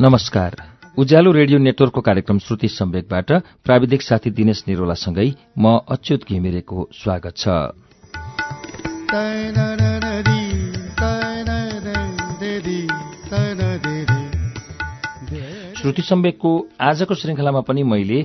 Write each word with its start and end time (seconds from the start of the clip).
नमस्कार। 0.00 0.56
उज्यालो 0.98 1.32
रेडियो 1.32 1.58
नेटवर्कको 1.58 2.00
कार्यक्रम 2.00 2.38
श्रुति 2.38 2.68
सम्वेकबाट 2.68 3.32
प्राविधिक 3.64 4.02
साथी 4.02 4.30
दिनेश 4.30 4.64
निरोलासँगै 4.68 5.32
म 5.58 5.80
अच्युत 5.88 6.20
घिमिरेको 6.28 6.88
स्वागत 6.92 7.36
छ। 7.36 7.48
श्रुति 15.84 16.02
सम्वेकको 16.02 16.50
आजको 16.80 17.14
श्रृङ्खलामा 17.14 17.60
पनि 17.60 17.82
मैले 17.84 18.18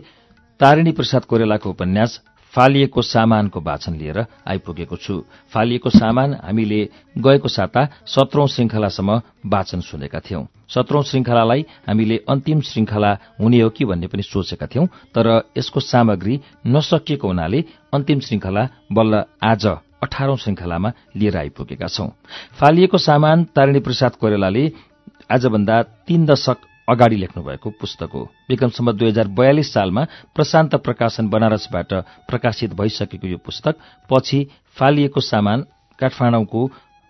तारिणी 0.59 0.91
प्रसाद 0.95 1.26
कोइरालाको 1.27 1.70
उपन्यास 1.70 2.12
फालिएको 2.54 3.02
सामानको 3.04 3.59
वाचन 3.62 3.95
लिएर 4.00 4.20
आइपुगेको 4.48 4.95
छु। 4.95 5.16
फालिएको 5.52 5.90
सामान 5.91 6.34
हामीले 6.40 6.80
गएको 7.20 7.48
साता 7.52 7.84
सत्रौं 8.08 8.45
श्रृङ्खलासम्म 8.48 9.12
वाचन 9.52 9.80
सुनेका 9.84 10.20
थियौं। 10.23 10.44
सत्रौं 10.72 11.03
श्रृङ्खलालाई 11.03 11.66
हामीले 11.90 12.17
अन्तिम 12.30 12.62
श्रृङ्खला 12.64 13.12
हुने 13.41 13.59
हो 13.59 13.70
कि 13.76 13.86
भन्ने 13.86 14.08
पनि 14.08 14.23
सोचेका 14.23 14.67
थियौं 14.72 14.86
तर 15.12 15.28
यसको 15.58 15.80
सामग्री 15.84 16.39
नसकिएको 16.67 17.28
हुनाले 17.28 17.59
अन्तिम 17.94 18.20
श्रृङ्खला 18.23 18.64
बल्ल 18.88 19.23
आज 19.44 19.66
अठारौं 20.05 20.38
श्रृङ्खलामा 20.38 20.89
लिएर 21.20 21.38
आइपुगेका 21.38 21.88
छौं। 21.89 22.08
फालिएको 22.55 22.98
सामान 23.00 23.44
तारिणी 23.52 23.80
प्रसाद 23.84 24.16
कोइरालाले 24.16 24.64
आजभन्दा 25.28 25.84
तीन 26.08 26.26
दशक 26.26 26.69
अगाडि 26.90 27.16
लेख्नुभएको 27.16 27.70
पुस्तक 27.70 28.10
हो। 28.14 28.22
विक्रमसम्म 28.50 28.92
दुई 28.92 29.08
हजार 29.10 29.28
बयालिस 29.30 29.73
सालमा 29.73 30.04
प्रशान्त 30.36 30.76
प्रकाशन 30.76 31.30
बनारसबाट 31.30 31.94
प्रकाशित 32.30 32.73
भइसकेको 32.73 33.28
यो 33.28 33.38
पुस्तक 33.38 33.76
पछि 34.09 34.40
फालिएको 34.78 35.22
सामान 35.22 35.66
काठमाडौँको 36.00 36.62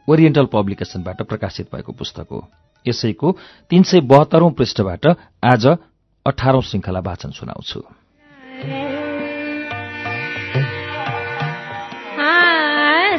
ओरिएन्टल 0.07 0.45
पब्लिकेशनबाट 0.53 1.21
प्रकाशित 1.21 1.75
भएको 1.75 1.91
पुस्तक 1.91 2.27
हो। 2.31 2.39
यसैको 2.85 3.27
तीन 3.69 3.83
सय 3.83 3.99
बहत्तरौं 4.01 4.51
पृष्ठबाट 4.51 5.07
आज 5.45 5.65
अठारौं 6.25 6.61
श्रृङ्खला 6.61 6.99
वाचन 6.99 7.31
सुनाउँछु। 7.31 7.81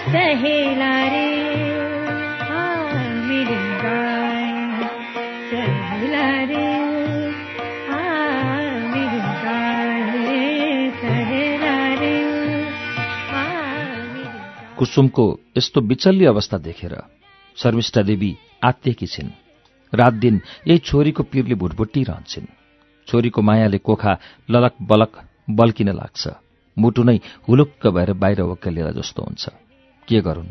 सहेला 0.02 0.89
कुसुमको 14.80 15.24
यस्तो 15.58 15.80
विचल्य 15.80 16.26
अवस्था 16.26 16.58
देखेर 16.58 16.96
शर्मिष्ठा 17.56 18.02
देवी 18.02 18.36
आत्तेकी 18.64 19.06
छिन्। 19.06 19.28
रात 19.92 20.12
दिन 20.14 20.40
यही 20.68 20.78
छोरीको 20.78 21.22
पिरले 21.22 21.54
भुटभुटी 21.54 22.04
रहन्छन्। 22.04 22.46
छोरीको 23.06 23.42
मायाले 23.42 23.78
कोखा 23.78 24.18
ललक 24.50 24.74
बलक 24.82 25.12
बल्किन 25.50 25.88
लाग्छ। 25.92 26.28
मुटु 26.78 27.02
नै 27.02 27.20
हुलुक्क 27.48 27.86
भएर 27.86 28.12
बाहिर 28.12 28.40
ओक्केलिएर 28.40 28.92
जस्तो 28.96 29.22
हुन्छ। 29.22 29.48
के 30.08 30.20
गरून्? 30.20 30.48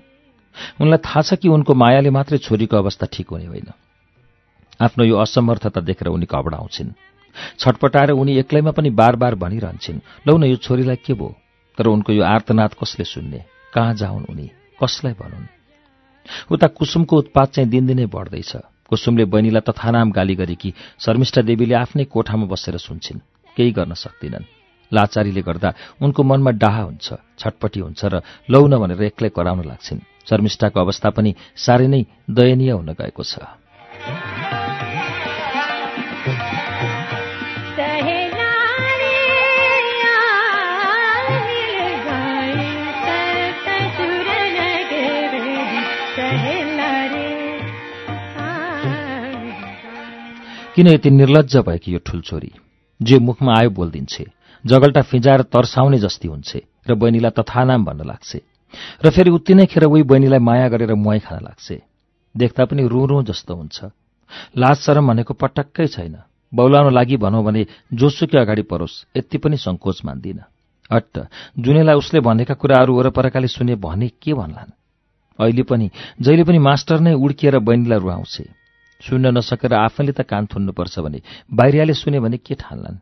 उनलाई 0.81 0.97
थाहा 0.97 1.21
छ 1.21 1.33
कि 1.33 1.49
उनको 1.49 1.73
मायाले 1.73 2.09
मात्रै 2.09 2.37
छोरीको 2.37 2.77
अवस्था 2.77 3.07
ठिक 3.11 3.29
हुने 3.29 3.45
होइन। 3.45 3.73
आफ्नो 4.81 5.05
यो 5.05 5.17
असमर्थता 5.17 5.81
देखेर 5.81 6.07
उनी 6.07 6.25
घबडाउँछिन्। 6.25 6.93
छटपटाएर 7.59 8.11
उनी 8.11 8.37
एक्लैमा 8.37 8.71
पनि 8.71 8.89
बार 8.89 9.15
बार 9.15 9.35
भनिरहन्छन् 9.35 10.27
लौ 10.27 10.37
न 10.37 10.43
यो 10.43 10.55
छोरीलाई 10.55 10.95
के 10.95 11.13
भो 11.13 11.35
तर 11.77 11.87
उनको 11.87 12.13
यो 12.13 12.23
आर्तनाद 12.23 12.73
कसले 12.77 13.05
सुन्ने? 13.05 13.58
कहाँ 13.73 13.93
जाउन् 13.93 14.25
उनी? 14.29 14.47
कसलाई 14.83 15.13
भनुन्? 15.13 15.47
उता 16.51 16.67
कुसुमको 16.67 17.17
उत्पात 17.17 17.47
चाहिँ 17.53 17.69
दिनदिनै 17.69 18.05
बढ्दैछ। 18.05 18.51
कुसुमले 18.89 19.25
बहिनीलाई 19.25 19.61
तथानाम 19.61 20.11
गाली 20.11 20.35
गरेकी 20.35 20.73
शर्मिष्ठा 20.99 21.41
देवीले 21.41 21.75
आफ्नै 21.75 22.03
कोठामा 22.05 22.45
बसेर 22.45 22.77
सुन्छिन्। 22.77 23.19
केही 23.57 23.71
गर्न 23.71 23.93
सक्दिनन्। 23.93 24.49
लाचारीले 24.93 25.41
गर्दा 25.41 25.69
उनको 26.01 26.23
मनमा 26.23 26.51
डाहा 26.51 26.81
हुन्छ 26.81 27.07
छटपटी 27.39 27.79
हुन्छ 27.79 28.01
र 28.05 28.21
लौ 28.49 28.67
न 28.67 28.77
भनेर 28.81 29.01
एक्लै 29.03 29.29
कराउन 29.29 29.61
लाग्छिन्। 29.65 30.05
शर्मिष्ठाको 30.29 30.79
अवस्था 30.79 31.09
पनि 31.09 31.35
साह्रै 31.55 31.87
नै 31.87 32.01
दयनीय 32.29 32.71
हुन 32.71 32.89
गएको 32.93 33.23
छ। 33.23 33.33
किन 50.79 50.87
यति 50.87 51.09
निर्लज्ज 51.11 51.57
भएकी 51.57 51.91
यो 51.91 51.99
ठुल 51.99 52.21
छोरी 52.21 52.51
जे 53.01 53.17
मुखमा 53.19 53.53
आयो 53.59 53.69
बोलिदिन्छे 53.69 54.25
जगल्टा 54.65 55.01
फिजाएर 55.01 55.41
तर्साउने 55.41 55.97
जस्ती 55.99 56.27
हुन्छे 56.27 56.61
र 56.87 56.95
बहिनीलाई 56.95 57.31
तथानाम 57.31 57.85
भन्न 57.85 58.05
लाग्छे। 58.07 58.39
र 59.05 59.09
फेरि 59.09 59.29
उति 59.29 59.53
नै 59.53 59.65
खेर 59.65 59.83
उही 59.83 60.03
बहिनीलाई 60.03 60.39
माया 60.39 60.67
गरेर 60.69 60.93
मुहाई 60.95 61.19
खान 61.19 61.43
लाग्छे। 61.43 61.81
देख्दा 62.37 62.65
पनि 62.65 62.87
रू 62.87 63.05
रू 63.05 63.23
जस्तो 63.23 63.55
हुन्छ। 63.55 63.91
लाज 64.57 64.77
शरम 64.77 65.07
भनेको 65.07 65.33
पटक्कै 65.33 65.87
छैन। 65.87 66.15
बौलाउन 66.55 66.93
लागि 66.93 67.17
भनौँ 67.17 67.43
भने 67.43 67.65
जोसुकै 67.93 68.39
अगाडि 68.39 68.61
परोस् 68.61 69.17
यति 69.17 69.37
पनि 69.37 69.57
सङ्कोच 69.57 70.05
मान्दिन। 70.05 70.39
अट्ट 70.91 71.27
जुनेलाई 71.59 71.95
उसले 71.95 72.19
भनेका 72.19 72.53
कुराहरू 72.53 72.95
वरपरकाले 72.95 73.47
सुने 73.47 73.75
भने 73.75 74.07
के 74.07 74.33
भन्लान्? 74.33 74.71
अहिले 75.39 75.63
पनि 75.63 75.91
जहिले 76.21 76.43
पनि 76.43 76.59
मास्टर 76.59 76.99
नै 76.99 77.13
उड्किएर 77.13 77.59
बहिनीलाई 77.59 77.99
रुवाउँछे। 77.99 78.58
सुन्न 79.01 79.37
नसकेर 79.37 79.73
आफैले 79.73 80.11
त 80.11 80.21
कान 80.27 80.45
थुन्नुपर्छ 80.51 80.99
भने 80.99 81.21
बाहिरियाले 81.49 81.93
सुने 81.93 82.19
भने 82.19 82.37
के 82.37 82.55
ठान्लान्? 82.55 82.97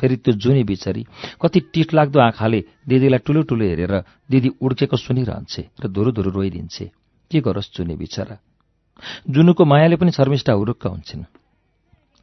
फेरि 0.00 0.16
त्यो 0.16 0.34
जुनी 0.36 0.64
बिचरी 0.64 1.02
कति 1.40 1.60
टिट 1.72 1.94
लाग्दो 1.94 2.20
आँखाले 2.20 2.60
दिदीलाई 2.88 3.18
ठुलो 3.24 3.42
ठुलो 3.48 3.64
हेरेर 3.64 3.94
दिदी 4.30 4.48
उड्केको 4.60 4.96
सुनिरहन्छे 4.96 5.62
र 5.80 5.88
धुरु 5.88 6.12
धुरु 6.12 6.30
रोइदिन्छे। 6.30 6.84
के 7.30 7.40
गरोस् 7.40 7.72
जुनी 7.76 7.96
बिचरा? 7.96 8.36
जुनुको 9.30 9.64
मायाले 9.64 9.96
पनि 9.96 10.10
शर्मिष्ठा 10.12 10.52
हुरुक्क 10.52 10.86
हुन्छन्। 10.86 11.24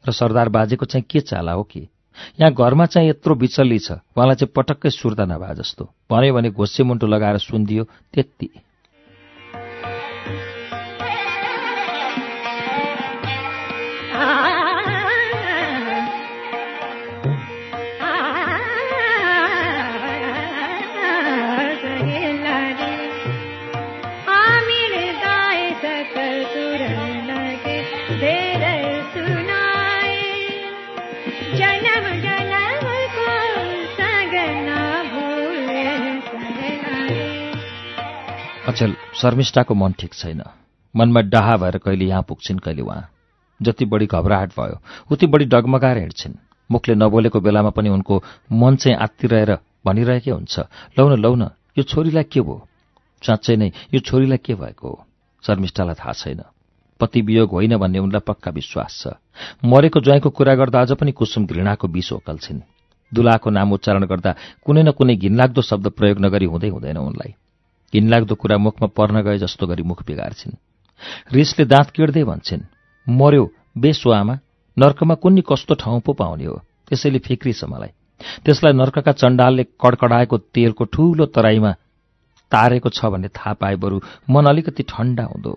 र 0.04 0.10
सरदार 0.12 0.48
बाजेको 0.54 0.86
चाहिँ 0.86 1.04
के 1.10 1.20
चाला 1.20 1.52
हो 1.52 1.62
कि? 1.62 1.88
यहाँ 2.40 2.52
घरमा 2.54 2.86
चाहिँ 2.86 3.08
यत्रो 3.10 3.34
बिचल्ली 3.34 3.78
छ 3.78 3.98
उहाँलाई 4.14 4.36
चाहिँ 4.38 4.52
पटक्कै 4.54 4.90
सुर्ता 4.90 5.24
नभए 5.26 5.54
जस्तो। 5.58 5.84
भन्यो 6.10 6.34
भने 6.34 6.50
घोसे 6.50 6.82
मुन्टो 6.86 7.06
लगाएर 7.06 7.38
सुनिदियो 7.38 7.84
त्यति। 8.14 8.48
अचल 38.74 38.94
शर्मिष्ठाको 39.14 39.74
मन 39.74 39.92
ठिक 39.98 40.14
छैन। 40.14 40.42
मनमा 40.94 41.20
डाहा 41.30 41.56
भएर 41.56 41.76
कहिले 41.78 42.04
यहाँ 42.04 42.22
पुग्छिन् 42.26 42.58
कहिले 42.58 42.82
उहाँ 42.82 43.06
जति 43.60 43.84
बढी 43.86 44.06
घबराहट 44.10 44.50
भयो 44.50 44.78
उति 45.14 45.26
बढी 45.30 45.44
डगमगाएर 45.46 45.98
हिँड्छिन्। 45.98 46.34
मुखले 46.70 46.94
नबोलेको 46.94 47.40
बेलामा 47.40 47.70
पनि 47.70 47.88
उनको 47.88 48.22
मन 48.50 48.76
चाहिँ 48.76 48.98
आत्तिरहेर 48.98 49.50
भनिरहेकै 49.86 50.30
हुन्छ। 50.30 50.58
लौ 50.98 51.06
न 51.06 51.20
लौ 51.22 51.34
न 51.34 51.50
यो 51.78 51.82
छोरीलाई 51.86 52.26
के 52.26 52.40
भयो? 52.40 52.66
साँच्चै 53.22 53.56
नै 53.56 53.70
यो 53.94 54.00
छोरीलाई 54.02 54.42
के 54.42 54.54
भएको 54.58 54.88
हो? 54.88 55.06
शर्मिष्ठालाई 55.44 55.94
थाहा 55.94 56.12
छैन। 56.12 56.42
पति 57.00 57.20
वियोग 57.22 57.50
होइन 57.54 57.76
भन्ने 57.78 57.98
उनलाई 58.02 58.26
पक्का 58.26 58.50
विश्वास 58.50 58.90
छ। 58.98 59.14
मरेको 59.62 60.00
ज्वाइँको 60.02 60.30
कुरा 60.34 60.54
गर्दा 60.58 60.80
अझ 60.82 60.98
पनि 60.98 61.12
कुसुम 61.14 61.46
घृणाको 61.46 61.86
विष 61.94 62.12
ओकल्छिन्। 62.18 62.66
दुलाको 63.12 63.50
नाम 63.54 63.72
उच्चारण 63.72 64.04
गर्दा 64.10 64.34
कुनै 64.66 64.82
न 64.82 64.90
कुनै 64.98 65.14
घिनलाग्दो 65.14 65.62
शब्द 65.62 65.94
प्रयोग 65.94 66.18
नगरी 66.18 66.46
हुँदै 66.50 66.68
हुँदैन 66.74 66.98
उनलाई। 66.98 67.34
घिनलाग्दो 67.94 68.34
कुरा 68.34 68.56
मुखमा 68.58 68.88
पर्न 68.98 69.22
गए 69.22 69.38
जस्तो 69.38 69.66
गरी 69.66 69.82
मुख 69.82 70.02
बिगार्छिन्। 70.06 70.58
रिसले 71.32 71.64
दाँत 71.64 71.90
किड्दै 71.90 72.24
भन्छन् 72.24 72.62
मर्यो 73.06 73.44
बेसो 73.78 74.10
आमा 74.10 74.34
नर्कमा 74.76 75.14
कुन्नी 75.22 75.42
कस्तो 75.46 75.74
ठाउँ 75.78 76.00
पो 76.00 76.12
पाउने 76.12 76.44
हो? 76.44 76.56
त्यसैले 76.88 77.18
फिक्री 77.18 77.52
छ 77.52 77.64
मलाई। 77.64 77.92
त्यसलाई 78.44 78.72
नर्कका 78.72 79.12
चण्डालले 79.12 79.64
कडकडाएको 79.78 80.36
तेलको 80.54 80.84
ठूलो 80.84 81.26
तराईमा 81.30 81.72
तारेको 82.52 82.88
छ 82.88 83.10
भन्ने 83.12 83.28
थाहा 83.28 83.52
पाए 83.60 83.76
बरु 83.76 84.00
मन 84.30 84.44
अलिकति 84.46 84.82
ठण्डा 84.82 85.24
हुँदो। 85.24 85.54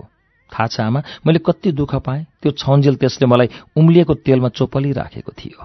थाहा 0.51 0.67
छ 0.67 0.79
आमा 0.81 0.99
मैले 1.25 1.39
कति 1.39 1.71
दुःख 1.71 1.95
पाएँ। 2.05 2.25
त्यो 2.41 2.51
छन्जेल 2.61 2.95
त्यसले 2.95 3.27
मलाई 3.27 3.49
उम्लिएको 3.77 4.13
तेलमा 4.25 4.49
चोपली 4.49 4.91
राखेको 4.93 5.31
थियो। 5.31 5.59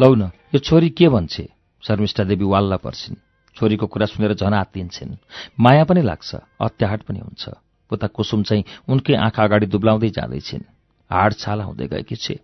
लौ 0.00 0.14
न 0.14 0.30
यो 0.54 0.58
छोरी 0.58 0.88
के 0.90 1.08
भन्छे? 1.08 1.48
शर्मिष्ठा 1.82 2.24
देवी 2.24 2.44
वाल्ला 2.44 2.76
पर्छिन्। 2.76 3.16
छोरीको 3.56 3.86
कुरा 3.86 4.06
सुनेर 4.06 4.34
झन 4.34 4.54
आत्तिन्छन्। 4.54 5.16
माया 5.60 5.84
पनि 5.84 6.02
लाग्छ 6.02 6.34
अत्याहाट 6.60 7.02
पनि 7.02 7.18
हुन्छ। 7.18 7.48
उता 7.90 8.06
कुसुम 8.06 8.42
चाहिँ 8.42 8.64
उनकै 8.88 9.14
आँखा 9.16 9.44
अगाडि 9.44 9.66
दुब्लाउँदै 9.66 10.10
जाँदैछिन्। 10.10 10.68
हाड 11.10 11.32
छाला 11.32 11.64
हुँदै 11.64 11.86
गएकी 11.88 12.16
छे। 12.16 12.38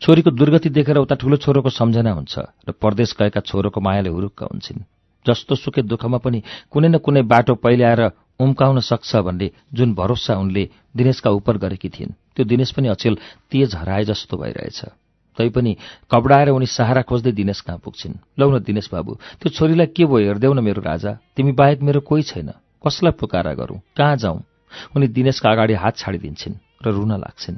छोरीको 0.00 0.30
दुर्गति 0.30 0.68
देखेर 0.70 0.96
उता 1.02 1.14
ठूलो 1.14 1.36
छोरोको 1.36 1.70
सम्झना 1.70 2.12
हुन्छ 2.12 2.38
र 2.38 2.72
परदेश 2.78 3.14
गएका 3.18 3.40
छोरोको 3.40 3.80
मायाले 3.80 4.10
हुरुक्क 4.14 4.42
हुन्छन्। 4.42 4.86
जस्तो 5.26 5.54
सुकै 5.54 5.82
दुःखमा 5.82 6.18
पनि 6.22 6.42
कुनै 6.70 6.88
न 6.88 6.98
कुनै 7.02 7.22
बाटो 7.26 7.54
पहिले 7.58 7.84
आएर 7.84 8.02
उम्काउन 8.38 8.78
सक्छ 8.80 9.16
भन्ने 9.26 9.50
जुन 9.74 9.94
भरोसा 9.98 10.38
उनले 10.38 10.68
दिनेशका 10.94 11.30
उप 11.30 11.50
गरेकी 11.58 11.88
थिइन् 11.90 12.14
त्यो 12.38 12.44
दिनेश 12.46 12.70
पनि 12.70 12.88
अचेल 12.88 13.18
तेज 13.50 13.74
हराए 13.74 14.04
जस्तो 14.04 14.36
भइरहेछ। 14.38 15.07
तैपनि 15.38 15.76
कबडाएर 16.10 16.48
उनी 16.50 16.66
सहारा 16.66 17.02
खोज्दै 17.02 17.32
दिनेश 17.32 17.60
कहाँ 17.60 17.78
पुग्छिन्? 17.78 18.14
लौ 18.38 18.50
न 18.50 18.58
दिनेश 18.58 18.88
बाबु 18.92 19.14
त्यो 19.40 19.48
छोरीलाई 19.54 19.86
के 19.94 20.04
भयो 20.04 20.26
हेरिदेऊ 20.28 20.52
न 20.52 20.60
मेरो 20.60 20.82
राजा। 20.82 21.12
तिमी 21.36 21.52
बाहेक 21.54 21.82
मेरो 21.82 22.00
कोही 22.02 22.22
छैन। 22.22 22.50
कसलाई 22.82 23.12
पुकारा 23.14 23.52
गरौँ? 23.54 23.78
कहाँ 23.96 24.16
जाउँ 24.16 24.42
उनी 24.96 25.06
दिनेशका 25.08 25.50
अगाडि 25.50 25.74
हात 25.74 25.96
छाडिदिन्छन् 25.96 26.54
र 26.82 26.86
रुन 26.90 27.12
लाग्छिन्। 27.16 27.56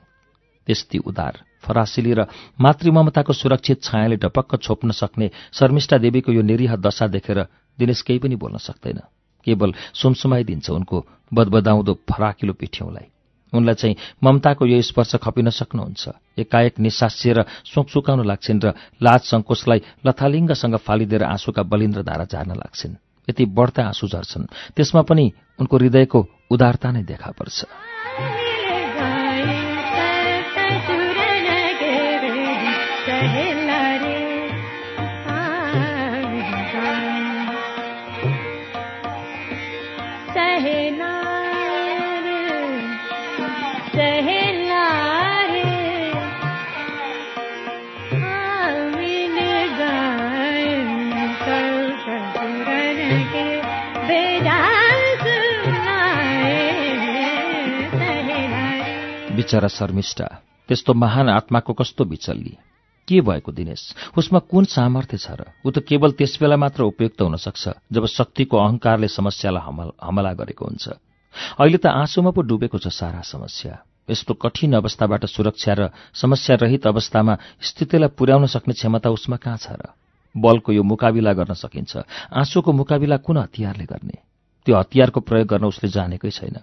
त्यस्ती 0.67 0.99
उदार 1.01 1.35
फरासिली 1.65 2.13
र 2.15 2.25
मातृममताको 2.61 3.33
सुरक्षित 3.33 3.83
छायाले 3.83 4.17
ढपक्क 4.17 4.61
छोप्न 4.61 4.91
सक्ने 4.93 5.31
शर्मिष्ठा 5.53 5.97
देवीको 5.99 6.33
यो 6.33 6.43
निरीह 6.43 6.77
दशा 6.77 7.07
देखेर 7.07 7.39
दिनेश 7.79 8.03
केही 8.03 8.19
पनि 8.19 8.37
बोल्न 8.37 8.57
सक्दैन। 8.57 9.01
केवल 9.47 9.73
सुमसुमाइदिन्छ 9.95 10.71
उनको 10.71 10.97
बदबदाउँदो 11.35 11.93
फराकिलो 12.09 12.53
पिठ्यौँलाई। 12.53 13.07
उनलाई 13.55 13.75
चाहिँ 13.75 13.97
ममताको 14.25 14.67
यो 14.67 14.83
स्पर्श 14.83 15.17
खपिन 15.23 15.51
सक्नुहुन्छ। 15.51 16.09
एकाएक 16.39 16.79
निसासिएर 16.79 17.39
सोक 17.65 17.89
सुकाउन 17.91 18.27
लाग्छिन् 18.27 18.63
र 18.65 18.73
लाज 19.03 19.21
सङ्कोचलाई 19.31 19.81
लथालिङ्गसँग 20.07 20.77
फालिदिएर 20.77 21.23
आँसुका 21.25 21.63
बलिन्द्र 21.63 22.03
धारा 22.03 22.25
झार्न 22.25 22.51
लाग्छिन्। 22.55 22.95
यति 23.29 23.45
बढ्ता 23.47 23.83
आँसु 23.87 24.07
झर्छन्। 24.09 24.75
त्यसमा 24.77 25.03
पनि 25.03 25.33
उनको 25.61 25.77
हृदयको 25.77 26.21
उदारता 26.51 26.89
नै 26.93 27.03
देखा 27.03 27.31
पर्छ। 27.39 28.50
बिचरा 59.41 59.69
शर्मिष्ठा 59.73 60.27
त्यस्तो 60.69 60.93
महान 60.93 61.29
आत्माको 61.33 61.73
कस्तो 61.73 62.05
बिचल्ली 62.05 62.57
के 63.09 63.21
भएको 63.25 63.53
दिनेश? 63.53 63.83
उसमा 64.19 64.39
कुन 64.39 64.65
सामर्थ्य 64.69 65.17
छ 65.17 65.29
र? 65.33 65.41
ऊ 65.65 65.71
त 65.73 65.81
केवल 65.81 66.13
त्यस 66.13 66.37
बेला 66.41 66.57
मात्र 66.61 66.85
उपयुक्त 66.85 67.21
हुन 67.25 67.37
सक्छ 67.41 67.89
जब 67.89 68.05
शक्तिको 68.07 68.57
अहंकारले 68.57 69.09
समस्यालाई 69.09 69.97
हमला 69.97 70.33
गरेको 70.37 70.65
हुन्छ। 70.65 70.85
अहिले 71.57 71.79
त 71.81 71.87
आँसुमा 71.89 72.31
पो 72.37 72.41
डुबेको 72.45 72.79
छ 72.79 72.93
सारा 72.93 73.25
समस्या। 73.25 73.75
यस्तो 74.13 74.35
कठिन 74.37 74.77
अवस्थाबाट 74.77 75.25
सुरक्षा 75.25 75.73
र 75.73 75.81
समस्या 76.13 76.57
रहित 76.61 76.87
अवस्थामा 76.87 77.35
स्थितिलाई 77.65 78.13
पुर्याउन 78.13 78.47
सक्ने 78.47 78.75
क्षमता 78.77 79.09
उसमा 79.11 79.37
कहाँ 79.41 79.57
छ 79.57 79.73
र? 79.73 79.97
बलको 80.37 80.71
यो 80.77 80.83
मुकाबिला 80.85 81.33
गर्न 81.33 81.55
सकिन्छ। 81.57 81.97
आँसुको 82.31 82.71
मुकाबिला 82.73 83.17
कुन 83.25 83.37
हतियारले 83.49 83.85
गर्ने? 83.89 84.17
त्यो 84.67 84.75
हतियारको 84.77 85.21
प्रयोग 85.25 85.49
गर्न 85.49 85.65
उसले 85.65 85.89
जानेकै 85.89 86.31
छैन। 86.31 86.61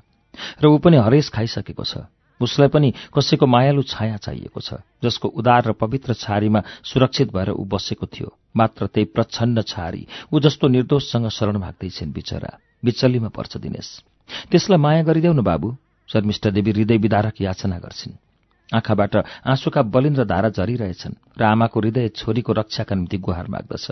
र 0.61 0.63
ऊ 0.69 0.77
पनि 0.77 1.01
हरेस 1.01 1.33
खाइसकेको 1.33 1.83
छ। 1.83 2.07
उसलाई 2.41 2.69
पनि 2.69 2.93
कसैको 3.13 3.45
मायालु 3.45 3.81
छाया 3.83 4.17
चाहिएको 4.17 4.59
छ 4.61 4.81
जसको 5.03 5.27
उदार 5.29 5.67
र 5.67 5.71
पवित्र 5.73 6.13
छारीमा 6.13 6.61
सुरक्षित 6.83 7.33
भएर 7.33 7.49
ऊ 7.51 7.63
बसेको 7.65 8.05
थियो। 8.05 8.29
मात्र 8.57 8.87
त्यही 8.87 9.05
प्रच्छन्न 9.15 9.61
छारी 9.63 10.07
ऊ 10.33 10.39
जस्तो 10.39 10.67
निर्दोषसँग 10.67 11.29
शरण 11.29 11.57
माग्दैछन् 11.57 12.13
बिचरा। 12.13 12.51
बिचल्लीमा 12.85 13.29
पर्छ 13.29 13.57
दिनेश। 13.57 13.89
त्यसलाई 14.51 14.77
माया 14.77 15.03
गरिदेऊ 15.03 15.33
न 15.33 15.41
बाबु 15.41 15.75
शर्मिष्ठा 16.09 16.49
देवी 16.49 16.71
हृदय 16.71 16.97
विदारक 16.97 17.41
याचना 17.41 17.77
गर्छिन्। 17.79 18.19
आँखाबाट 18.69 19.15
आँसुका 19.47 19.81
बलिन्द्र 19.81 20.23
धारा 20.25 20.49
झरिरहेछन् 20.49 21.39
र 21.39 21.43
आमाको 21.43 21.79
हृदय 21.79 22.07
छोरीको 22.15 22.53
रक्षाका 22.53 22.95
निम्ति 22.95 23.17
गुहार 23.17 23.47
माग्दछ। 23.47 23.87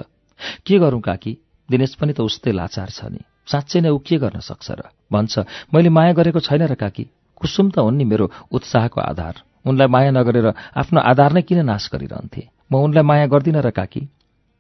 के 0.66 0.80
गरौँ 0.80 1.02
काकी? 1.02 1.38
दिनेश 1.70 1.96
पनि 1.96 2.14
त 2.14 2.22
उस्तै 2.22 2.52
लाचार 2.52 2.90
छ 2.90 3.10
नि। 3.10 3.22
साँच्चै 3.48 3.82
नै 3.82 3.90
ऊ 3.90 3.98
के 3.98 4.18
गर्न 4.18 4.40
सक्छ 4.40 4.72
र? 4.72 4.82
भन्छ 5.12 5.34
मैले 5.74 5.90
माया 5.90 6.14
गरेको 6.14 6.40
छैन 6.40 6.68
र 6.68 6.76
काकी। 6.76 7.06
कुसुम 7.36 7.70
त 7.70 7.80
हुन् 7.80 7.98
नि 7.98 8.04
मेरो 8.04 8.32
उत्साहको 8.52 9.02
आधार। 9.02 9.36
उनलाई 9.66 9.88
माया 9.88 10.12
नगरेर 10.12 10.48
आफ्नो 10.76 11.00
आधार 11.02 11.32
नै 11.34 11.42
किन 11.42 11.66
नाश 11.66 11.90
गरिरहन्थे? 11.94 12.42
म 12.72 12.74
उनलाई 12.76 13.04
माया 13.04 13.26
गर्दिनँ 13.28 13.62
र 13.62 13.70
काकी। 13.70 14.02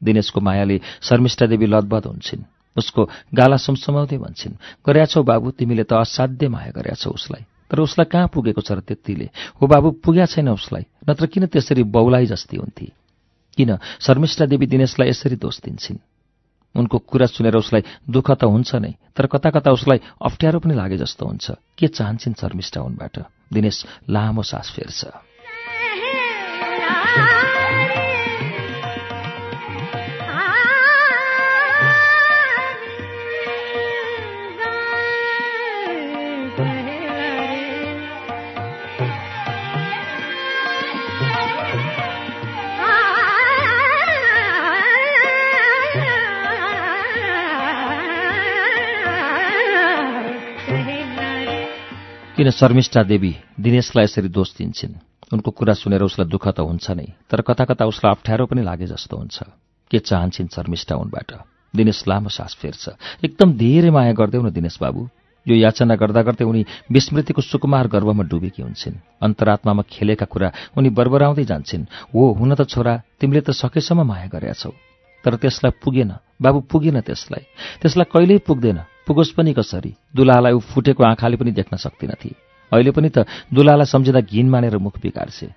दिनेशको 0.03 0.39
मायाले 0.41 0.81
शर्मिष्ठा 1.01 1.45
देवी 1.45 1.65
लदबद 1.65 2.05
हुन्छन्। 2.05 2.43
उसको 2.77 3.01
गाला 3.33 3.57
सुमसुमाउँदै 3.57 4.17
भन्छन् 4.17 4.59
गरेछौ 4.85 5.23
बाबु 5.23 5.51
तिमीले 5.51 5.83
त 5.83 5.93
असाध्य 5.93 6.47
माया 6.47 6.71
गरेछौ 6.75 7.09
उसलाई। 7.09 7.43
तर 7.71 7.79
उसलाई 7.79 8.05
कहाँ 8.11 8.27
पुगेको 8.27 8.61
छ 8.61 8.71
र 8.71 8.79
त्यतिले? 8.83 9.29
हो 9.57 9.63
बाबु 9.67 10.03
पुग्या 10.03 10.25
छैन 10.25 10.49
उसलाई। 10.49 10.85
नत्र 11.09 11.25
किन 11.25 11.45
त्यसरी 11.47 11.83
बौलाई 11.83 12.25
जस्ती 12.25 12.57
हुन्थे? 12.57 12.87
किन 13.57 13.69
शर्मिष्ठा 13.99 14.45
देवी 14.45 14.65
दिनेशलाई 14.67 15.09
यसरी 15.09 15.35
दोष 15.35 15.61
दिन्छन्? 15.63 15.97
उनको 16.75 16.97
कुरा 16.97 17.25
सुनेर 17.25 17.55
उसलाई 17.55 17.83
दुःख 18.09 18.31
त 18.31 18.43
हुन्छ 18.43 18.75
नै 18.75 18.93
तर 19.15 19.25
कता 19.25 19.49
कता 19.49 19.71
उसलाई 19.71 19.99
अप्ठ्यारो 20.21 20.59
पनि 20.59 20.73
लागे 20.75 20.97
जस्तो 20.97 21.25
हुन्छ। 21.25 21.51
के 21.77 21.87
चाहन्छन् 21.87 22.33
शर्मिष्ठा 22.33 22.81
उनबाट? 22.81 23.19
दिनेश 23.53 23.85
लामो 24.09 24.43
सास 24.43 24.71
फेर्छ। 24.75 25.05
किन 52.35 52.49
शर्मिष्ठा 52.51 53.01
देवी 53.03 53.31
दिनेशलाई 53.59 54.03
यसरी 54.03 54.27
दोष 54.27 54.49
दिन्छन्? 54.57 54.93
उनको 55.33 55.51
कुरा 55.55 55.73
सुनेर 55.73 56.03
उसलाई 56.03 56.27
दुःख 56.27 56.47
त 56.51 56.59
हुन्छ 56.59 56.91
नै 56.91 57.07
तर 57.31 57.41
कता 57.47 57.63
कता 57.63 57.85
उसलाई 57.87 58.11
अप्ठ्यारो 58.11 58.45
पनि 58.51 58.59
लागे 58.59 58.91
जस्तो 58.91 59.15
हुन्छ। 59.15 59.37
के 59.87 59.99
चाहन्छन् 60.03 60.51
शर्मिष्ठा 60.51 60.95
उनबाट? 60.99 61.31
दिनेश 61.71 62.03
लामो 62.03 62.27
सास 62.27 62.59
फेर्छ। 62.59 63.23
एकदम 63.23 63.55
धेरै 63.55 63.89
माया 63.89 64.11
गरिदेऊ 64.19 64.41
न 64.43 64.51
दिनेश 64.51 64.75
बाबु। 64.83 65.07
यो 65.47 65.55
याचना 65.55 65.95
गर्दा 65.95 66.21
गर्दै 66.27 66.43
उनी 66.43 66.91
विस्मृतिको 66.91 67.41
सुकुमार 67.41 67.87
गर्वमा 67.87 68.27
डुबेकी 68.27 68.61
हुन्छन्। 68.67 68.99
अन्तरात्मामा 69.23 69.83
खेलेका 69.87 70.27
कुरा 70.27 70.75
उनी 70.75 70.89
बरबराउँदै 70.91 71.45
जान्छन्। 71.47 71.87
हो 72.11 72.35
हुन 72.35 72.51
त 72.59 72.67
छोरा 72.67 73.15
तिमीले 73.15 73.47
त 73.47 73.55
सकेसम्म 73.55 74.03
माया 74.03 74.27
गरेछौ 74.27 74.75
तर 75.23 75.39
त्यसलाई 75.39 75.79
पुगेन। 75.79 76.11
बाबु 76.43 76.67
पुगेन 76.67 76.99
त्यसलाई। 76.99 77.43
त्यसलाई 77.79 78.11
कहिल्यै 78.11 78.43
पुग्दैन। 78.43 78.79
पुगोस् 79.07 79.35
पनि 79.37 79.53
कसरी? 79.53 79.91
दुलालाई 80.15 80.53
ऊ 80.53 80.59
फुटेको 80.59 81.03
आँखाले 81.03 81.37
पनि 81.37 81.51
देख्न 81.51 81.77
सक्दिनथे 81.77 82.31
अहिले 82.71 82.91
पनि 82.91 83.09
त 83.09 83.25
दुलालाई 83.53 83.85
सम्झिँदा 83.85 84.21
घिन 84.21 84.49
मानेर 84.49 84.77
मुख 84.77 84.99
बिगार्छे 85.01 85.47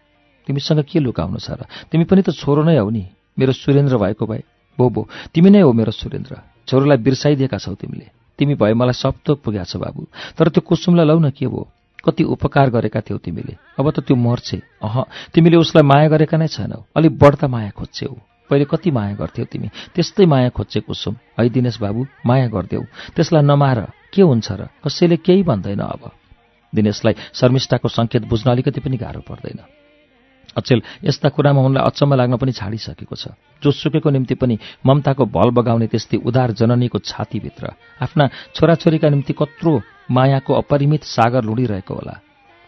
तिमीसँग 0.47 0.81
के 0.85 0.99
लुकाउनु 1.01 1.39
छ 1.39 1.51
र? 1.57 1.65
तिमी 1.93 2.05
पनि 2.05 2.23
त 2.23 2.33
छोरो 2.33 2.63
नै 2.65 2.77
हौ 2.81 2.89
नि। 2.89 3.05
मेरो 3.39 3.53
सुरेन्द्र 3.53 3.97
भएको 3.97 4.27
भए। 4.27 4.43
बो 4.79 4.89
बो 4.89 5.09
तिमी 5.35 5.51
नै 5.51 5.61
हो 5.61 5.73
मेरो 5.73 5.93
सुरेन्द्र। 5.93 6.41
छोरोलाई 6.69 6.97
बिर्साइदिएका 7.05 7.59
छौ 7.59 7.75
तिमीले। 7.77 8.07
तिमी 8.39 8.55
भए 8.55 8.73
मलाई 8.73 8.97
सप्तोक 8.97 9.43
पुग्या 9.45 9.65
छ 9.65 9.77
बाबु। 9.77 10.07
तर 10.37 10.49
त्यो 10.49 10.65
कुसुमलाई 10.65 11.07
लौ 11.07 11.19
न 11.19 11.31
के 11.31 11.47
भो 11.47 11.69
कति 12.05 12.25
उपकार 12.25 12.71
गरेका 12.71 13.01
थियौ 13.01 13.19
तिमीले। 13.19 13.55
अब 13.79 13.91
त 13.91 14.01
त्यो 14.01 14.17
मर्छे। 14.17 14.59
अह 14.83 14.97
तिमीले 15.35 15.57
उसलाई 15.57 15.85
माया 15.85 16.09
गरेका 16.09 16.37
नै 16.37 16.49
छैनौ। 16.49 16.85
अलिक 16.97 17.13
बढ्ता 17.19 17.47
माया 17.49 17.71
खोज्छेऊ 17.77 18.15
पहिले 18.51 18.65
कति 18.65 18.91
माया 18.91 19.15
गर्थ्यौ 19.15 19.45
तिमी? 19.45 19.69
त्यस्तै 19.95 20.27
माया 20.27 20.49
खोज्छे 20.49 20.81
कुसुम 20.81 21.15
है 21.41 21.49
दिनेश 21.49 21.79
बाबु 21.81 22.07
माया 22.27 22.49
गरिदेऊ 22.49 22.83
त्यसलाई 23.17 23.43
नमार 23.43 23.79
के 24.13 24.23
हुन्छ 24.23 24.49
र? 24.53 24.69
कसैले 24.85 25.17
केही 25.17 25.43
भन्दैन 25.43 25.81
अब। 25.81 26.11
दिनेशलाई 26.75 27.15
शर्मिष्ठाको 27.35 27.89
सङ्केत 27.89 28.25
बुझ्न 28.25 28.51
अलिकति 28.51 28.81
पनि 28.81 28.97
गाह्रो 28.97 29.21
पर्दैन। 29.21 29.61
अचेल 30.57 30.83
यस्ता 31.05 31.29
कुरामा 31.29 31.61
उनलाई 31.61 31.85
अचम्म 31.87 32.15
लाग्न 32.15 32.37
पनि 32.37 32.53
छाडिसकेको 32.53 33.17
छ। 33.17 33.29
जो 33.63 33.71
सुकेको 33.71 34.11
निम्ति 34.11 34.35
पनि 34.35 34.59
ममताको 34.87 35.25
भल 35.27 35.51
बगाउने 35.51 35.87
त्यस्तै 35.87 36.17
उदार 36.25 36.51
जननीको 36.53 36.99
छातीभित्र। 36.99 37.73
आफ्ना 38.03 38.25
छोराछोरीका 38.55 39.09
निम्ति 39.09 39.33
कत्रो 39.33 39.81
मायाको 40.11 40.53
अपरिमित 40.55 41.05
सागर 41.05 41.45
लुडिरहेको 41.45 41.95
होला। 41.95 42.21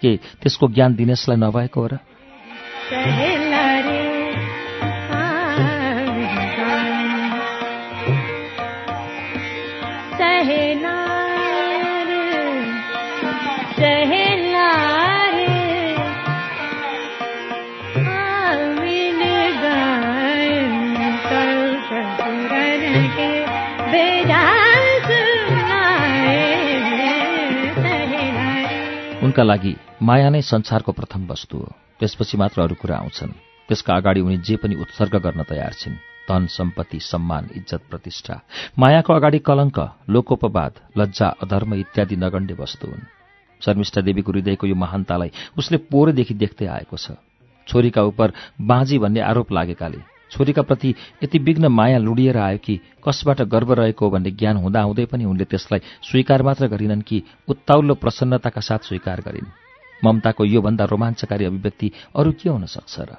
के 0.02 0.16
त्यसको 0.16 0.68
ज्ञान 0.68 0.94
दिनेशलाई 0.94 1.36
नभएको 1.36 1.80
हो 1.80 1.86
र? 1.86 1.98
उनका 29.30 29.42
लागि 29.46 29.74
माया 30.02 30.28
नै 30.34 30.42
संसारको 30.42 30.90
प्रथम 30.90 31.30
वस्तु 31.30 31.58
हो। 31.58 31.70
त्यसपछि 32.02 32.34
मात्र 32.34 32.66
अरू 32.66 32.74
कुरा 32.74 32.96
आउँछन्। 32.98 33.30
त्यसका 33.70 33.94
अगाडि 33.94 34.20
उनी 34.26 34.36
जे 34.42 34.56
पनि 34.58 34.74
उत्सर्ग 34.74 35.14
गर्न 35.22 35.46
तयार 35.46 35.72
छिन् 35.72 36.02
धन 36.26 36.46
सम्पत्ति 36.50 36.98
सम्मान 36.98 37.44
इज्जत 37.54 37.82
प्रतिष्ठा 37.90 38.34
मायाको 38.74 39.12
अगाडि 39.14 39.38
कलङ्क 39.38 39.78
लोकोपवाद 40.10 40.72
लज्जा 40.98 41.28
अधर्म 41.46 41.74
इत्यादि 41.74 42.16
नगण्य 42.16 42.54
वस्तु 42.58 42.86
हुन्। 42.90 43.06
शर्मिष्ठा 43.60 44.00
देवीको 44.02 44.32
हृदयको 44.32 44.66
यो 44.66 44.74
महानतालाई 44.74 45.30
उसले 45.54 45.78
पोहोरदेखि 45.86 46.34
देख्दै 46.34 46.66
आएको 46.66 46.96
छ। 46.98 47.14
छोरीका 47.70 48.02
उप 48.02 48.20
बाँझी 48.66 48.98
भन्ने 48.98 49.20
आरोप 49.30 49.52
लागेकाले 49.52 50.00
छोरीका 50.30 50.62
प्रति 50.62 50.94
यति 51.24 51.38
विघ्न 51.38 51.66
माया 51.66 51.98
लुडिएर 51.98 52.38
आयो 52.38 52.58
कि 52.58 52.80
कसबाट 53.08 53.42
गर्व 53.42 53.72
रहेको 53.72 54.10
भन्ने 54.10 54.30
ज्ञान 54.30 54.56
हुँदाहुँदै 54.56 55.04
पनि 55.04 55.24
उनले 55.24 55.44
त्यसलाई 55.44 55.80
स्वीकार 56.02 56.42
मात्र 56.42 56.66
गरिनन् 56.66 57.02
कि 57.02 57.22
उत्ताउल्लो 57.48 57.94
प्रसन्नताका 57.94 58.60
साथ 58.60 58.78
स्वीकार 58.78 59.20
गरिन्। 59.20 59.46
ममताको 60.04 60.44
योभन्दा 60.44 60.84
रोमाञ्चकारी 60.84 61.44
अभिव्यक्ति 61.44 61.92
अरू 62.16 62.32
के 62.32 62.48
हुन 62.48 62.66
सक्छ 62.66 63.00
र? 63.00 63.16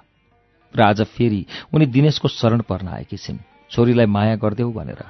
र 0.76 0.82
आज 0.82 1.02
फेरि 1.02 1.46
उनी 1.74 1.86
दिनेशको 1.86 2.28
शरण 2.28 2.62
पर्न 2.62 2.88
आएकी 2.88 3.18
छिन्। 3.18 3.38
छोरीलाई 3.72 4.06
माया 4.06 4.36
गरिदेऊ 4.36 4.72
भनेर। 4.72 5.04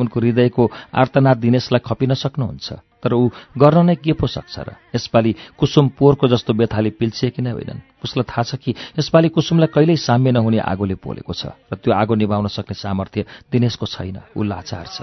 उनको 0.00 0.20
हृदयको 0.20 0.70
आर्तनाद 0.94 1.36
दिनेशलाई 1.36 1.80
खपिन 1.86 2.14
सक्नुहुन्छ। 2.14 2.72
तर 3.02 3.12
ऊ 3.14 3.28
गर्न 3.58 3.86
नै 3.86 3.94
के 3.94 4.12
पो 4.12 4.26
सक्छ 4.26 4.58
र? 4.58 4.72
यसपालि 4.94 5.34
कुसुम 5.58 5.88
पोहोरको 5.98 6.28
जस्तो 6.28 6.54
बेथाले 6.54 6.90
पिल्छे 6.90 7.30
कि 7.30 7.42
नै 7.42 7.50
होइनन्। 7.50 7.80
उसलाई 8.04 8.24
थाहा 8.30 8.42
छ 8.42 8.54
कि 8.54 8.74
यसपालि 8.98 9.28
कुसुमलाई 9.28 9.68
कहिल्यै 9.74 9.96
साम्य 9.96 10.30
नहुने 10.32 10.58
आगोले 10.58 10.94
पोलेको 10.94 11.32
छ 11.34 11.46
र 11.72 11.76
त्यो 11.76 11.94
आगो 11.94 12.14
निभाउन 12.14 12.46
सक्ने 12.46 12.74
सामर्थ्य 12.74 13.24
दिनेशको 13.52 13.86
छैन। 13.86 14.20
ऊ 14.36 14.42
लाचार 14.42 14.86
छ। 14.86 15.02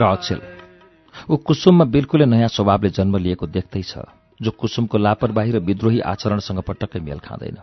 र 0.00 0.02
अचेल 0.02 0.40
ऊ 1.28 1.36
कुसुममा 1.36 1.84
बिल्कुलै 1.84 2.24
नयाँ 2.24 2.48
स्वभावले 2.48 2.90
जन्म 2.90 3.16
लिएको 3.16 3.46
देख्दैछ 3.46 3.92
जो 4.40 4.50
कुसुमको 4.50 4.98
लापरवाही 4.98 5.50
र 5.52 5.58
विद्रोही 5.58 6.00
आचरणसँग 6.00 6.60
पटक्कै 6.64 7.00
मेल 7.00 7.20
खाँदैन। 7.20 7.56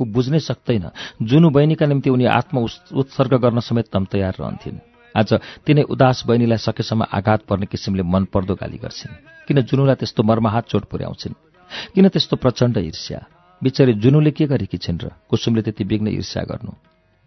ऊ 0.00 0.04
बुझ्नै 0.04 0.38
सक्दैन 0.38 0.84
जुनु 1.22 1.50
बहिनीका 1.50 1.86
निम्ति 1.86 2.10
उनी 2.10 2.24
आत्म 2.30 2.56
उत्सर्ग 2.94 3.34
गर्न 3.34 3.60
समेत 3.60 3.86
तम 3.92 4.04
तयार 4.04 4.34
रहन्थिन्। 4.40 4.78
आज 5.18 5.30
तिनै 5.66 5.82
उदास 5.82 6.22
बहिनीलाई 6.26 6.58
सकेसम्म 6.58 7.02
आघात 7.12 7.40
पर्ने 7.50 7.66
किसिमले 7.66 8.02
मनपर्दो 8.02 8.54
गाली 8.54 8.78
गर्छिन्। 8.78 9.14
किन 9.48 9.60
जुनुलाई 9.60 9.94
त्यस्तो 9.94 10.22
मर्माहात 10.22 10.64
चोट 10.70 10.84
पुर्याउँछिन्? 10.84 11.34
किन 11.94 12.08
त्यस्तो 12.08 12.36
प्रचण्ड 12.36 12.78
ईर्ष्या? 12.78 13.43
बिचरी 13.64 13.92
जुनुले 13.96 14.30
के 14.30 14.44
गरेकी 14.46 14.78
छिन् 14.78 15.00
र 15.00 15.10
कुसुमले 15.28 15.62
त्यति 15.64 15.84
बिग्न 15.84 16.08
ईर्ष्या 16.20 16.42
गर्नु? 16.44 16.72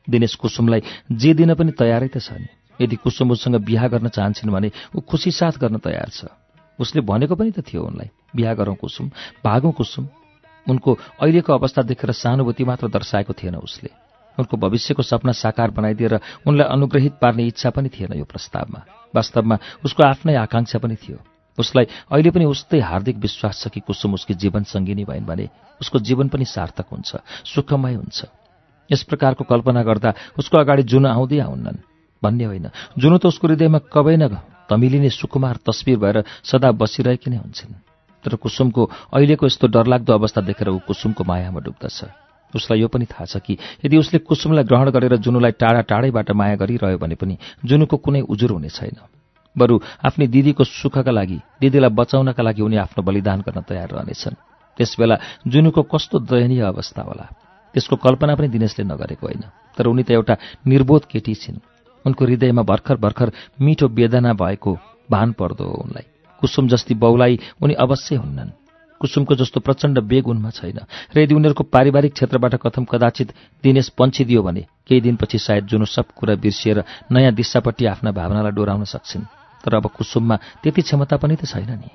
दिनेश 0.08 0.36
कुसुमलाई 0.38 0.82
जे 1.12 1.34
दिन 1.34 1.54
पनि 1.58 1.72
तयारै 1.74 2.08
त 2.14 2.22
छ 2.22 2.38
नि। 2.38 2.48
यदि 2.78 2.96
कुसुम 3.02 3.32
उसँग 3.34 3.56
बिहा 3.66 3.88
गर्न 3.90 4.08
चाहन्छन् 4.14 4.54
भने 4.54 4.70
ऊ 4.94 5.02
खुसी 5.02 5.32
साथ 5.34 5.58
गर्न 5.58 5.78
तयार 5.82 6.10
छ। 6.14 6.30
उसले 6.80 7.02
भनेको 7.02 7.36
पनि 7.36 7.52
त 7.52 7.66
थियो 7.66 7.82
उनलाई 7.82 8.10
बिहा 8.38 8.54
गरौँ 8.54 8.78
कुसुम 8.78 9.10
भागौँ 9.42 9.74
कुसुम। 9.74 10.06
उनको 10.70 10.92
अहिलेको 11.18 11.54
अवस्था 11.54 11.82
देखेर 11.90 12.12
सहानुभूति 12.14 12.64
मात्र 12.64 12.88
दर्शाएको 12.88 13.34
थिएन 13.34 13.56
उसले। 13.58 13.90
उनको 14.38 14.58
भविष्यको 14.58 15.02
सपना 15.02 15.32
साकार 15.34 15.72
बनाइदिएर 15.74 16.14
उनलाई 16.46 16.68
अनुग्रहित 16.70 17.14
पार्ने 17.18 17.44
इच्छा 17.48 17.70
पनि 17.74 17.90
थिएन 17.90 18.14
यो 18.14 18.26
प्रस्तावमा। 18.30 18.80
वास्तवमा 19.16 19.58
उसको 19.82 20.04
आफ्नै 20.04 20.36
आकांक्षा 20.38 20.80
पनि 20.80 20.96
थियो। 20.96 21.18
उसलाई 21.58 21.86
अहिले 22.12 22.32
पनि 22.32 22.46
उस्तै 22.46 22.80
हार्दिक 22.80 23.18
विश्वास 23.18 23.62
छ 23.62 23.68
कि 23.68 23.80
कुसुम 23.82 24.14
उसकी 24.14 24.34
जीवन 24.34 24.64
सङ्गिनी 24.64 25.04
भइन् 25.06 25.26
भने 25.26 25.50
उसको 25.82 26.00
जीवन 26.00 26.28
पनि 26.30 26.46
सार्थक 26.46 26.88
हुन्छ 26.92 27.10
सुखमय 27.46 27.94
हुन्छ। 27.96 28.26
यस 28.90 29.04
प्रकारको 29.04 29.44
कल्पना 29.44 29.84
गर्दा 29.84 30.14
उसको 30.40 30.58
अगाडि 30.58 30.84
जुन 30.84 31.06
आउँदै 31.06 31.40
आउन्नन् 31.40 31.84
भन्ने 32.24 32.46
होइन। 32.46 32.68
जुन 32.98 33.18
त 33.18 33.26
उसको 33.28 33.48
हृदयमा 33.48 33.80
कबै 33.94 34.16
न 34.18 34.40
तमिलिने 34.70 35.10
सुकुमार 35.10 35.60
तस्विर 35.64 35.98
भएर 35.98 36.18
सदा 36.44 36.72
बसिरहेकी 36.72 37.30
नै 37.32 37.38
हुन्छन्। 37.38 37.74
तर 38.24 38.36
कुसुमको 38.36 38.82
अहिलेको 39.14 39.46
यस्तो 39.46 39.68
डरलाग्दो 39.68 40.14
अवस्था 40.14 40.42
देखेर 40.42 40.70
ऊ 40.70 40.80
कुसुमको 40.88 41.24
मायामा 41.24 41.60
डुब्दछ। 41.60 42.00
उसलाई 42.54 42.80
यो 42.80 42.88
पनि 42.88 43.06
थाहा 43.06 43.26
छ 43.28 43.38
कि 43.44 43.58
यदि 43.84 43.98
उसले 43.98 44.20
कुसुमलाई 44.24 44.64
ग्रहण 44.64 44.88
गरेर 44.92 45.16
जुनुलाई 45.20 45.52
टाढा 45.60 45.82
टाढैबाट 45.84 46.32
माया 46.32 46.56
गरिरह्यो 46.56 46.98
भने 46.98 47.16
पनि 47.16 47.38
जुनुको 47.64 47.98
कुनै 47.98 48.22
उजुर 48.24 48.52
हुने 48.52 48.70
छैन। 48.70 48.98
बरु 49.58 49.80
आफ्नी 50.06 50.28
दिदीको 50.28 50.64
सुखका 50.64 51.12
लागि 51.12 51.40
दिदीलाई 51.62 51.90
बचाउनका 51.90 52.44
लागि 52.44 52.62
उनी 52.62 52.78
आफ्नो 52.78 53.04
बलिदान 53.04 53.42
गर्न 53.42 53.62
तयार 53.62 53.90
रहनेछन्। 53.90 54.36
त्यसबेला 54.78 55.16
जुनुको 55.48 55.82
कस्तो 55.84 56.20
दयनीय 56.20 56.62
अवस्था 56.62 57.02
होला। 57.02 57.26
त्यसको 57.74 57.96
कल्पना 57.96 58.36
पनि 58.36 58.48
दिनेशले 58.48 58.86
नगरेको 58.86 59.28
होइन। 59.28 59.44
तर 59.78 59.86
उनी 59.88 60.04
त 60.04 60.12
एउटा 60.12 60.38
निर्बोध 60.68 61.06
केटी 61.06 61.34
छिन्। 61.34 61.58
उनको 62.06 62.26
हृदयमा 62.26 62.62
भर्खर 62.62 62.96
भर्खर 62.96 63.32
मिठो 63.62 63.88
वेदना 63.88 64.34
भएको 64.34 64.78
भान 65.12 65.32
पर्दो 65.32 65.64
हो 65.64 65.78
उनलाई। 65.84 66.06
कुसुम 66.42 66.68
जस्ती 66.68 66.94
बहुलाई 66.94 67.40
उनी 67.62 67.74
अवश्य 67.74 68.16
हुन्नन्। 68.16 68.50
कुसुमको 69.02 69.36
जस्तो 69.36 69.60
प्रचण्ड 69.60 70.00
बेग 70.00 70.28
उनमा 70.28 70.50
छैन। 70.50 70.80
र 71.14 71.20
यदि 71.20 71.36
उनीहरूको 71.36 71.64
पारिवारिक 71.64 72.14
क्षेत्रबाट 72.14 72.56
कथम 72.56 72.86
कदाचित 72.86 73.34
दिनेश 73.64 73.90
पन्छिदियो 73.90 74.42
भने 74.44 74.62
केही 74.88 75.02
दिनपछि 75.02 75.38
सायद 75.38 75.66
जुन 75.66 75.86
सब 75.86 76.06
कुरा 76.16 76.36
बिर्सिएर 76.36 76.84
नयाँ 77.12 77.34
दिशापट्टि 77.34 77.86
आफ्ना 77.86 78.12
भावनालाई 78.12 78.52
डोराउन 78.52 78.84
सक्छन्। 78.84 79.37
तर 79.66 79.76
अब 79.76 79.86
कुसुममा 79.98 80.36
त्यति 80.64 80.82
क्षमता 80.82 81.18
पनि 81.18 81.36
त 81.36 81.46
छैन 81.46 81.72
नि। 81.80 81.92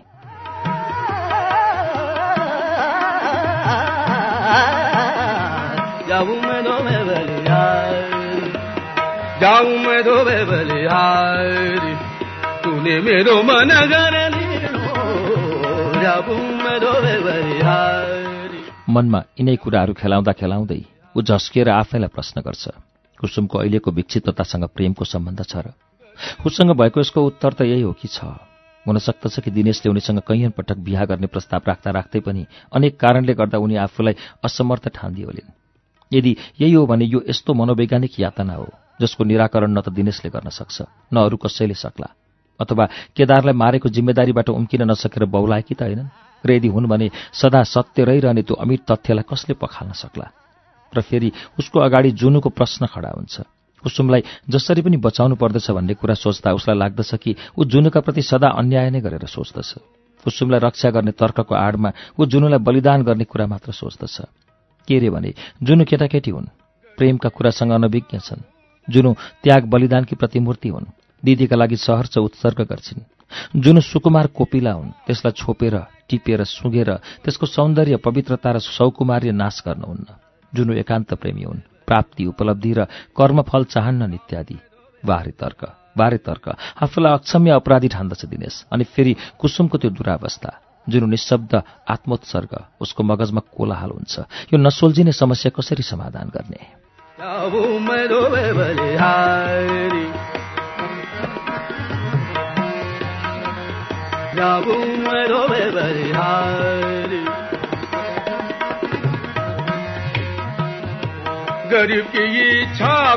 मेरो 13.02 13.42
मन 13.42 13.70
मनमा 18.88 19.20
यिनै 19.38 19.56
कुराहरू 19.56 19.92
खेलाउँदा 19.92 20.32
खेलाउँदै 20.32 20.80
ऊ 21.16 21.22
झस्किएर 21.22 21.68
आफैलाई 21.68 22.08
प्रश्न 22.08 22.40
गर्छ 22.40 22.68
कुसुमको 23.20 23.58
अहिलेको 23.58 23.90
विक्षिप्ततासँग 23.90 24.64
प्रेमको 24.64 25.04
सम्बन्ध 25.04 25.42
छ 25.42 25.56
र 25.56 25.72
उसँग 26.46 26.70
भएको 26.76 27.00
यसको 27.00 27.20
उत्तर 27.26 27.52
त 27.52 27.60
यही 27.62 27.82
हो 27.82 27.92
कि 27.92 28.08
छ। 28.08 28.24
हुन 28.86 28.98
सक्दछ 28.98 29.40
कि 29.40 29.50
दिनेशले 29.50 29.90
उनीसँग 29.90 30.20
कैयन 30.26 30.50
पटक 30.50 30.78
बिहा 30.82 31.04
गर्ने 31.04 31.26
प्रस्ताव 31.26 31.62
राख्दा 31.68 31.90
राख्दै 31.90 32.20
पनि 32.20 32.46
अनेक 32.72 32.98
कारणले 32.98 33.34
गर्दा 33.34 33.58
उनी 33.58 33.76
आफूलाई 33.78 34.14
असमर्थ 34.44 34.88
ठान्दियोलिन्। 34.88 35.50
यदि 36.12 36.32
यही 36.60 36.72
हो 36.72 36.86
भने 36.86 37.04
यो 37.04 37.22
यस्तो 37.28 37.54
मनोवैज्ञानिक 37.54 38.20
यातना 38.20 38.54
हो 38.54 38.66
जसको 39.00 39.24
निराकरण 39.24 39.70
न 39.70 39.80
त 39.80 39.88
दिनेशले 39.94 40.30
गर्न 40.30 40.50
सक्छ 40.50 40.82
न 41.14 41.16
अरू 41.22 41.36
कसैले 41.36 41.74
सक्ला। 41.74 42.08
अथवा 42.60 42.84
केदारलाई 43.16 43.54
मारेको 43.54 43.88
जिम्मेदारीबाट 43.88 44.48
उम्किन 44.50 44.82
नसकेर 44.90 45.24
बौलाएकी 45.30 45.74
त 45.74 45.82
होइनन्? 45.82 46.10
र 46.46 46.50
यदि 46.52 46.68
हुन् 46.68 46.90
भने 46.90 47.10
सदा 47.32 47.62
सत्य 47.62 48.04
रहिरहने 48.04 48.42
त्यो 48.42 48.54
अमित 48.58 48.82
तथ्यलाई 48.82 49.24
कसले 49.30 49.54
पखाल्न 49.54 49.92
सक्ला? 49.94 50.26
र 50.92 51.00
फेरि 51.00 51.32
उसको 51.58 51.78
अगाडि 51.80 52.10
जुनुको 52.18 52.48
प्रश्न 52.50 52.86
खडा 52.86 53.10
हुन्छ। 53.14 53.46
कुसुमलाई 53.82 54.22
जसरी 54.48 54.82
पनि 54.82 54.96
बचाउनु 54.96 55.34
पर्दछ 55.34 55.70
भन्ने 55.70 55.94
कुरा 55.94 56.14
सोच्दा 56.14 56.52
उसलाई 56.52 56.76
लाग्दछ 56.78 57.14
कि 57.14 57.36
ऊ 57.58 57.64
जुनुका 57.64 58.00
प्रति 58.00 58.22
सदा 58.22 58.48
अन्याय 58.48 58.90
नै 58.90 59.00
गरेर 59.00 59.26
सोच्दछ। 59.26 59.74
कुसुमलाई 60.24 60.60
रक्षा 60.62 60.90
गर्ने 60.90 61.12
तर्कको 61.12 61.54
आडमा 61.54 61.92
ऊ 62.18 62.26
जुनुलाई 62.26 62.58
बलिदान 62.58 63.02
गर्ने 63.02 63.24
कुरा 63.24 63.46
मात्र 63.46 63.72
सोच्दछ। 63.72 64.20
के 64.88 64.98
रे 64.98 65.10
भने 65.10 65.34
जुनु 65.62 65.84
केटाकेटी 65.84 66.30
हुन्। 66.30 66.46
प्रेमका 66.98 67.28
कुरासँग 67.28 67.70
अनभिज्ञ 67.70 68.18
छन्। 68.18 68.46
जुनु 68.90 69.14
त्याग 69.42 69.66
बलिदानकी 69.66 70.16
प्रतिमूर्ति 70.16 70.68
हुन्। 70.68 70.90
दिदीका 71.24 71.56
लागि 71.56 71.76
सहर्ष 71.76 72.18
उत्सर्ग 72.18 72.60
गर्छिन्। 72.62 73.60
जुन 73.60 73.80
सुकुमार 73.80 74.26
कोपिला 74.26 74.72
हुन्। 74.72 74.90
त्यसलाई 75.06 75.32
छोपेर 75.32 75.74
टिपेर 76.08 76.44
सुँगेर 76.44 76.90
त्यसको 77.24 77.46
सौन्दर्य 77.46 77.96
पवित्रता 77.96 78.50
र 78.52 78.58
सौकुमार्य 78.58 79.32
नाश 79.32 79.62
गर्नुहुन्न। 79.66 80.06
जुनु 80.54 80.72
एकान्त 80.74 81.14
प्रेमी 81.14 81.42
हुन्। 81.42 81.71
प्राप्ति 81.86 82.26
उपलब्धि 82.26 82.72
र 82.72 82.86
कर्मफल 83.16 83.64
चाहन्न 83.64 84.14
इत्यादि 84.14 84.58
बाह्रे 85.06 85.30
तर्क 85.30 85.76
बाह्रे 85.98 86.18
तर्क। 86.18 86.56
आफूलाई 86.82 87.12
अक्षम्य 87.12 87.50
अपराधी 87.50 87.88
ठान्दछ 87.88 88.24
दिनेश 88.24 88.66
अनि 88.72 88.84
फेरि 88.84 89.16
कुसुमको 89.38 89.78
त्यो 89.78 89.90
दुरावस्था 89.90 90.60
जुन 90.88 91.10
निशब्द 91.10 91.62
आत्मोत्सर्ग 91.88 92.64
उसको 92.80 93.02
मगजमा 93.02 93.40
कोलाहाल 93.56 93.90
हुन्छ। 93.90 94.20
यो 94.52 94.58
नसोल्झिने 94.58 95.12
समस्या 95.12 95.52
कसरी 95.56 95.82
समाधान 95.82 96.28
गर्ने? 96.28 96.82
की 111.74 112.62
इच्छा 112.62 113.12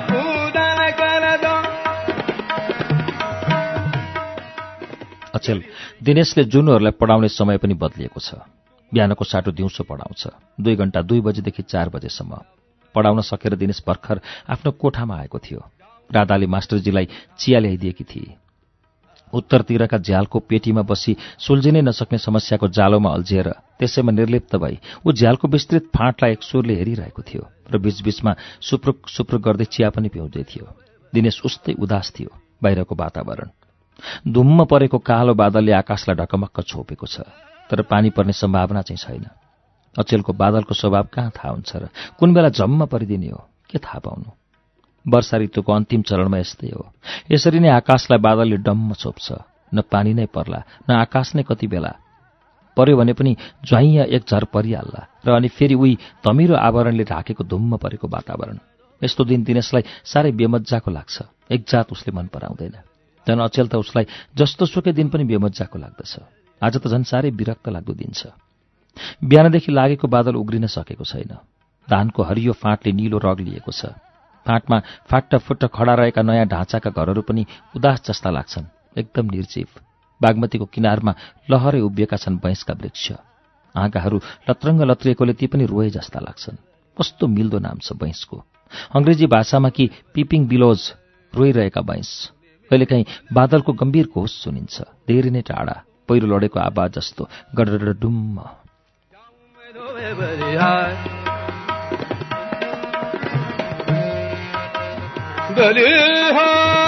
अचेल 5.35 5.63
दिनेशले 6.03 6.43
जुनहरूलाई 6.43 6.91
पढाउने 6.91 7.27
समय 7.27 7.57
पनि 7.57 7.73
बदलिएको 7.73 8.19
छ। 8.19 8.35
बिहानको 8.93 9.25
साटो 9.25 9.51
दिउँसो 9.51 9.83
पढाउँछ। 9.83 10.27
दुई 10.61 10.75
घण्टा 10.75 11.01
दुई 11.01 11.21
बजेदेखि 11.21 11.63
चार 11.63 11.89
बजेसम्म। 11.89 12.37
पढाउन 12.95 13.21
सकेर 13.21 13.55
दिनेश 13.55 13.83
भर्खर 13.87 14.21
आफ्नो 14.49 14.71
कोठामा 14.71 15.17
आएको 15.17 15.39
थियो। 15.39 15.69
राधाले 16.11 16.47
मास्टरजीलाई 16.47 17.07
चिया 17.39 17.59
ल्याइदिएकी 17.59 18.03
थिए। 18.03 18.44
उत्तरतिरका 19.35 19.97
झ्यालको 19.97 20.39
पेटीमा 20.49 20.81
बसी 20.89 21.15
सुल्झिनै 21.39 21.81
नसक्ने 21.81 22.17
समस्याको 22.17 22.67
जालोमा 22.77 23.09
अल्झिएर 23.13 23.49
त्यसैमा 23.79 24.11
निर्लिप्त 24.11 24.55
भई 24.55 24.77
ऊ 25.05 25.11
झ्यालको 25.11 25.47
विस्तृत 25.47 25.91
फाँटलाई 25.95 26.31
एक 26.31 26.43
सुरले 26.43 26.75
हेरिरहेको 26.75 27.21
थियो 27.21 27.43
र 27.71 27.77
बीचबीचमा 27.77 28.31
सुप्रुक 28.61 29.09
सुप्रुक 29.09 29.41
गर्दै 29.41 29.65
चिया 29.65 29.89
पनि 29.89 30.09
पिउँदै 30.09 30.43
थियो। 30.43 30.65
दिनेश 31.13 31.41
उस्तै 31.45 31.73
उदास 31.79 32.11
थियो 32.15 32.29
बाहिरको 32.63 32.95
वातावरण। 32.95 33.49
धुम्म 34.27 34.65
परेको 34.65 34.97
कालो 34.99 35.33
बादलले 35.33 35.71
आकाशलाई 35.71 36.15
ढकमक्क 36.21 36.61
छोपेको 36.61 37.07
छ 37.07 37.25
तर 37.69 37.81
पानी 37.89 38.09
पर्ने 38.15 38.33
सम्भावना 38.33 38.81
चाहिँ 38.81 39.01
छैन। 39.01 39.25
अचेलको 39.95 40.33
बादलको 40.33 40.73
स्वभाव 40.75 41.05
कहाँ 41.13 41.31
थाहा 41.31 41.51
हुन्छ 41.51 41.71
र 41.75 41.87
कुन 42.19 42.33
बेला 42.33 42.49
जम्म 42.51 42.85
परिदिने 42.85 43.29
हो 43.31 43.41
के 43.71 43.79
थाहा 43.79 43.99
पाउनु? 43.99 44.29
वर्षा 45.07 45.37
ऋतुको 45.37 45.71
अन्तिम 45.73 46.01
चरणमा 46.01 46.37
यस्तै 46.37 46.69
हो। 46.69 46.83
यसरी 47.31 47.59
नै 47.59 47.69
आकाशलाई 47.69 48.19
बादलले 48.19 48.57
डम्म 48.57 48.93
छोप्छ। 48.93 49.27
न 49.73 49.81
पानी 49.81 50.13
नै 50.13 50.25
पर्ला 50.25 50.63
न 50.89 50.91
आकाश 50.93 51.35
नै 51.35 51.43
कति 51.43 51.67
बेला। 51.67 51.93
पर्यो 52.77 52.97
भने 52.97 53.13
पनि 53.13 53.35
ज्वाइँ 53.65 53.97
एक 54.15 54.23
झर 54.27 54.43
परिहाल्ला 54.53 55.01
र 55.25 55.27
अनि 55.31 55.47
फेरि 55.47 55.75
उही 55.75 55.97
धमिरो 56.25 56.55
आवरणले 56.55 57.03
ढाकेको 57.03 57.43
धुम्म 57.43 57.77
परेको 57.77 58.07
वातावरण। 58.07 58.57
यस्तो 59.01 59.23
दिन 59.23 59.43
दिनेशलाई 59.43 59.83
साह्रै 60.05 60.31
बेमज्जाको 60.31 60.91
लाग्छ। 60.91 61.15
एकजात 61.51 61.91
उसले 61.91 62.11
मन 62.11 62.27
पराउँदैन। 62.27 62.75
झन् 63.27 63.41
अचेल 63.41 63.67
त 63.67 63.75
उसलाई 63.75 64.05
जस्तो 64.37 64.65
सुकै 64.65 64.91
दिन 64.91 65.09
पनि 65.09 65.23
बेमज्जाको 65.23 65.77
लाग्दछ। 65.79 66.13
आज 66.61 66.73
त 66.77 66.87
झन् 66.87 67.03
साह्रै 67.03 67.29
विरक्त 67.29 67.69
लाग्दो 67.69 67.93
दिन 67.93 68.11
छ। 68.11 68.31
बिहानदेखि 69.23 69.71
लागेको 69.71 70.07
बादल 70.07 70.35
उग्रिन 70.35 70.67
सकेको 70.67 71.03
छैन। 71.03 71.31
धानको 71.87 72.23
हरियो 72.23 72.53
फाँटले 72.53 72.91
निलो 72.91 73.17
रग 73.17 73.39
लिएको 73.39 73.71
छ। 73.71 73.91
फाँटमा 74.45 74.77
फाट्टफुट्ट 75.09 75.65
खडा 75.73 75.93
रहेका 75.95 76.21
नयाँ 76.21 76.45
ढाँचाका 76.47 76.89
घरहरू 76.91 77.21
पनि 77.21 77.45
उदास 77.75 78.01
जस्ता 78.07 78.29
लाग्छन्। 78.29 78.65
एकदम 78.97 79.25
निर्जीव। 79.31 79.67
बागमतीको 80.21 80.65
किनारमा 80.65 81.13
लहरै 81.51 81.81
उभिएका 81.81 82.17
छन् 82.17 82.39
बैंसका 82.39 82.73
वृक्ष। 82.73 83.11
आँगाहरू 83.75 84.17
लत्रङ्ग 84.49 84.81
लत्रिएकोले 84.81 85.33
ती 85.33 85.47
पनि 85.47 85.65
रोए 85.65 85.89
जस्ता 85.89 86.19
लाग्छन्। 86.19 86.57
कस्तो 86.97 87.27
मिल्दो 87.27 87.59
नाम 87.59 87.77
छ 87.83 87.91
बैंसको 87.93 88.37
अङ्ग्रेजी 88.95 89.27
भाषामा 89.27 89.69
कि 89.69 89.89
पिपिङ 90.13 90.47
बिलोज 90.47 90.81
रोइरहेका 91.33 91.81
बैंस 91.81 92.09
कहिलेकाहीँ 92.71 93.05
बादलको 93.33 93.73
गम्भीर 93.73 94.07
घोष 94.15 94.31
सुनिन्छ। 94.43 94.75
धेरै 95.05 95.29
नै 95.29 95.41
टाढा 95.43 95.75
पहिरो 96.07 96.27
लडेको 96.27 96.59
आवाज 96.59 96.91
जस्तो 96.95 97.27
गडर 97.55 97.93
डुम्म। 97.99 98.37
بلها 105.55 106.84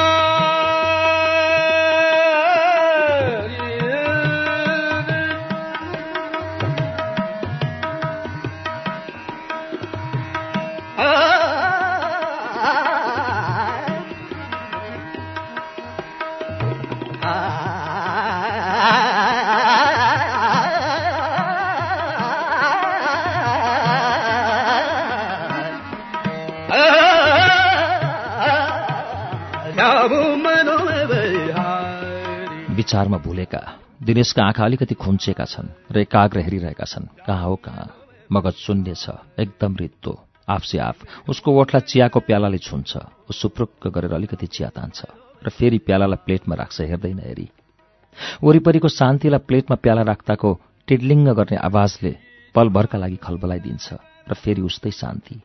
विचारमा 32.88 33.18
भुलेका 33.20 33.60
दिनेशका 34.00 34.44
आँखा 34.48 34.64
अलिकति 34.64 34.96
खुम्चेका 34.96 35.44
छन् 35.44 35.92
र 35.92 36.00
एकाग्र 36.08 36.40
हेरिरहेका 36.40 36.86
छन्। 36.88 37.12
कहाँ 37.28 37.44
हो 37.44 37.56
कहाँ? 37.60 37.88
मगज 38.32 38.64
शून्य 38.64 38.94
छ 38.96 39.12
एकदम 39.36 39.76
रित्तो। 39.76 40.14
आफसे 40.48 40.78
आफ। 40.80 41.28
उसको 41.28 41.52
ओठलाई 41.52 41.84
चियाको 41.84 42.20
प्यालाले 42.20 42.58
छुन्छ। 42.58 42.92
ऊ 43.28 43.32
सुप्रुक्क 43.36 43.88
गरेर 43.92 44.14
अलिकति 44.16 44.48
चिया 44.48 44.70
तान्छ। 44.72 45.04
र 45.44 45.50
फेरि 45.52 45.78
प्यालालाई 45.84 46.24
प्लेटमा 46.24 46.56
राख्छ 46.56 46.82
हेर्दैन 46.82 47.20
हेरी 47.20 47.48
वरिपरिको 48.44 48.88
शान्तिलाई 48.88 49.44
प्लेटमा 49.44 49.76
प्याला 49.84 50.02
राख्दाको 50.08 50.50
टिडलिङ्ग 50.88 51.28
गर्ने 51.36 51.58
आवाजले 51.60 52.16
पलभरका 52.56 52.98
लागि 53.04 53.20
खलबलाइदिन्छ। 53.20 53.88
र 54.32 54.34
फेरि 54.34 54.62
उस्तै 54.64 54.92
शान्ति। 54.96 55.36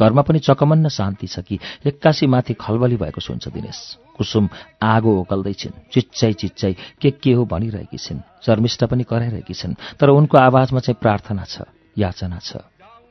घरमा 0.00 0.22
पनि 0.22 0.38
चकमन्न 0.38 0.88
शान्ति 0.88 1.26
छ 1.26 1.38
कि? 1.38 1.58
एक्कासी 1.86 2.26
माथि 2.26 2.54
खलबली 2.54 2.96
भएको 2.96 3.20
सुन्छ 3.20 3.48
दिनेश। 3.48 3.98
कुसुम 4.16 4.48
आगो 4.82 5.20
ओकल्दैछिन् 5.20 5.72
चिच्चाइ 5.92 6.32
चिच्चाइ 6.32 6.72
के 7.00 7.10
के 7.10 7.32
हो 7.32 7.44
भनिरहेकी 7.44 7.98
छिन्। 7.98 8.20
शर्मिष्ठा 8.46 8.86
पनि 8.86 9.04
कराइरहेकी 9.04 9.54
छिन्। 9.54 9.74
तर 10.00 10.08
उनको 10.08 10.38
आवाजमा 10.38 10.80
चाहिँ 10.80 10.98
प्रार्थना 11.00 11.44
छ 11.44 11.62
याचना 11.98 12.38
छ। 12.38 12.56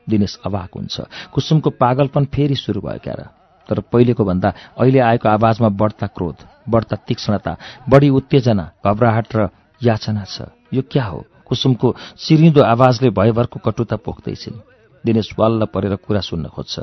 दिनेश 0.08 0.38
अवाक 0.46 0.70
हुन्छ। 0.76 1.00
कुसुमको 1.32 1.70
पागलपन 1.70 2.24
फेरि 2.24 2.56
सुरु 2.56 2.80
भयो 2.80 2.98
क्यार। 2.98 3.20
तर 3.68 3.80
पहिलेको 3.80 4.24
भन्दा 4.24 4.52
अहिले 4.76 5.00
आएको 5.00 5.28
आवाजमा 5.28 5.68
बढ्ता 5.68 6.06
क्रोध 6.06 6.36
बढ्ता 6.68 6.96
तीक्ष्णता 7.08 7.56
बढी 7.88 8.08
उत्तेजना 8.08 8.70
घबराहट 8.86 9.36
र 9.36 9.48
याचना 9.82 10.24
छ। 10.24 10.52
यो 10.72 10.82
क्या 10.82 11.04
हो? 11.04 11.24
कुसुमको 11.48 11.96
सिरिँदो 12.16 12.62
आवाजले 12.62 13.10
भयभरको 13.10 13.60
कटुता 13.60 13.96
पोख्दैछिन्। 13.96 14.73
दिनेश 15.04 15.28
वाल्ल 15.38 15.64
परेर 15.64 15.94
कुरा 15.96 16.20
सुन्न 16.20 16.48
खोज्छ 16.48 16.80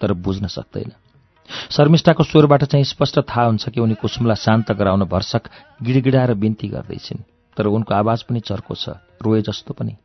तर 0.00 0.12
बुझ्न 0.12 0.46
सक्दैन। 0.46 0.92
शर्मिष्ठाको 1.70 2.22
स्वरबाट 2.24 2.64
चाहिँ 2.64 2.84
स्पष्ट 2.84 3.18
थाहा 3.20 3.44
हुन्छ 3.46 3.68
कि 3.68 3.80
उनी 3.80 3.94
कुसुमलाई 3.94 4.36
शान्त 4.36 4.72
गराउन 4.72 5.04
भर्सक 5.04 5.42
गिडगिडाएर 5.82 6.34
बिन्ती 6.34 6.68
गर्दैछिन् 6.68 7.26
तर 7.56 7.66
उनको 7.66 7.94
आवाज 7.94 8.22
पनि 8.22 8.40
चर्को 8.40 8.74
छ 8.74 8.88
रोए 9.22 9.42
जस्तो 9.42 9.74
पनि 9.74 9.96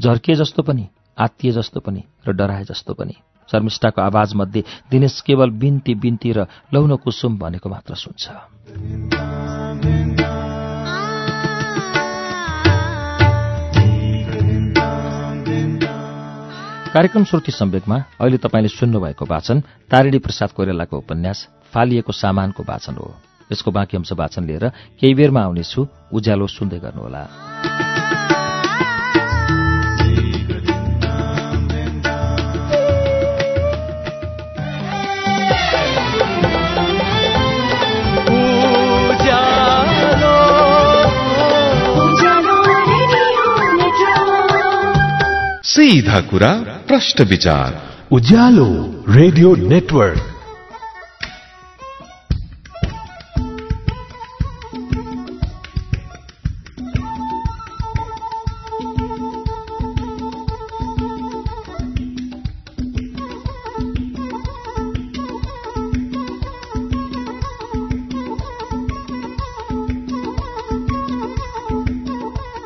झर्किए 0.00 0.34
जस्तो 0.36 0.62
पनि 0.62 0.84
आत्तिए 1.18 1.52
जस्तो 1.52 1.80
पनि 1.80 2.02
र 2.28 2.32
डराए 2.32 2.64
जस्तो 2.64 2.94
पनि। 2.94 3.14
शर्मिष्ठाको 3.48 4.00
आवाजमध्ये 4.00 4.62
दिनेश 4.90 5.20
केवल 5.20 5.50
बिन्ती 5.50 5.94
बिन्ती 5.94 6.32
र 6.32 6.46
लौन 6.74 6.96
कुसुम 6.96 7.38
भनेको 7.38 7.68
मात्र 7.68 7.94
सुन्छ। 7.94 8.24
कार्यक्रम 16.92 17.24
श्रुति 17.24 17.52
सम्वेकमा 17.52 17.96
अहिले 18.20 18.38
तपाईँले 18.38 18.68
सुन्नुभएको 18.68 19.24
वाचन 19.24 19.60
तारिणी 19.90 20.18
प्रसाद 20.18 20.50
कोइरालाको 20.52 20.96
उपन्यास 20.96 21.48
फालिएको 21.72 22.12
सामानको 22.12 22.62
वाचन 22.68 22.94
हो। 22.94 23.14
यसको 23.52 23.70
बाँकी 23.70 23.96
अंश 23.96 24.12
वाचन 24.12 24.44
लिएर 24.44 24.68
केही 25.00 25.14
बेरमा 25.14 25.40
आउनेछु। 25.40 25.88
उज्यालो 26.12 26.46
सुन्दै 26.46 26.78
गर्नुहोला। 26.78 27.24
सीधा 45.72 46.20
कुरा 46.20 46.71
प्रश्न 46.88 47.24
विचार। 47.24 47.82
Ujyalo 48.12 49.04
radio 49.08 49.54
network. 49.54 50.31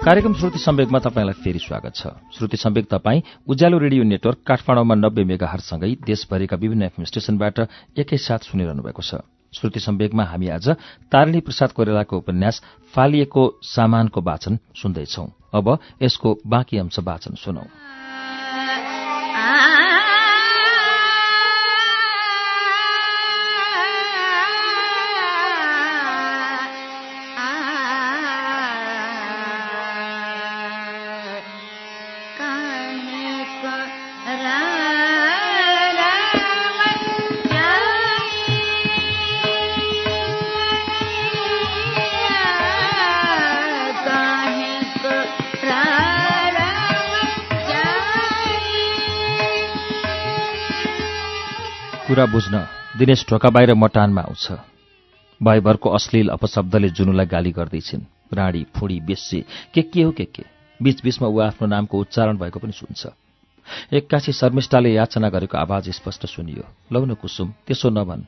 कार्यक्रम 0.07 0.35
श्रुति 0.35 0.59
सम्वेकमा 0.59 0.99
तपाईँलाई 1.03 1.35
फेरि 1.42 1.59
स्वागत 1.59 1.95
छ। 1.95 2.07
श्रुति 2.38 2.57
सम्वेक 2.57 2.87
तपाईँ 2.87 3.23
उज्यालो 3.51 3.79
रेडियो 3.79 4.03
नेटवर्क 4.05 4.38
काठमाडौँमा 4.47 4.95
नब्बे 4.95 5.25
मेगाहरसँगै 5.25 5.90
देशभरिका 6.07 6.57
विभिन्न 6.57 6.83
एफएम 6.83 7.05
स्टेशनबाट 7.05 7.59
एकैसाथ 7.99 8.47
सुनिरहनु 8.47 8.83
भएको 8.87 9.03
छ। 9.03 9.19
श्रुति 9.53 9.81
सम्वेकमा 9.83 10.25
हामी 10.25 10.49
आज 10.49 10.69
तारिणी 11.11 11.40
प्रसाद 11.42 11.73
कोइरालाको 11.73 12.19
उपन्यास 12.19 12.62
फालिएको 12.95 13.42
सामानको 13.66 14.21
वाचन 14.23 14.59
सुन्दैछौ। 14.79 15.27
अब 15.51 15.79
यसको 16.03 16.38
बाँकी 16.47 16.79
अंश 16.79 16.99
वाचन 17.03 17.35
सुनौ। 17.35 17.66
कुरा 52.16 52.33
बुझ्न 52.33 52.57
दिनेश 52.96 53.24
ढोका 53.29 53.48
बाहिर 53.52 53.74
मटानमा 53.76 54.20
आउँछ। 54.22 54.44
भाइभरको 55.40 55.88
अश्लील 55.90 56.29
अपशब्दले 56.33 56.88
जुनुलाई 56.88 57.26
गाली 57.29 57.52
गर्दैछिन्। 57.52 58.00
राणी 58.33 58.62
फुडी 58.72 59.00
बेसी 59.05 59.40
के 59.74 59.83
के 59.83 60.02
हो 60.02 60.11
के 60.16 60.24
के? 60.24 60.44
बीचबीचमा 60.81 61.29
ऊ 61.29 61.38
आफ्नो 61.52 61.68
नामको 61.68 62.00
उच्चारण 62.00 62.37
भएको 62.40 62.59
पनि 62.59 62.72
सुन्छ। 62.72 63.12
एक्कासी 63.92 64.33
शर्मिष्ठाले 64.33 64.92
याचना 64.96 65.29
गरेको 65.29 65.59
आवाज 65.61 65.90
स्पष्ट 65.92 66.24
सुनियो। 66.24 66.64
लौ 66.88 67.05
न 67.05 67.14
कुसुम 67.20 67.52
त्यसो 67.66 67.88
नभन्। 67.92 68.24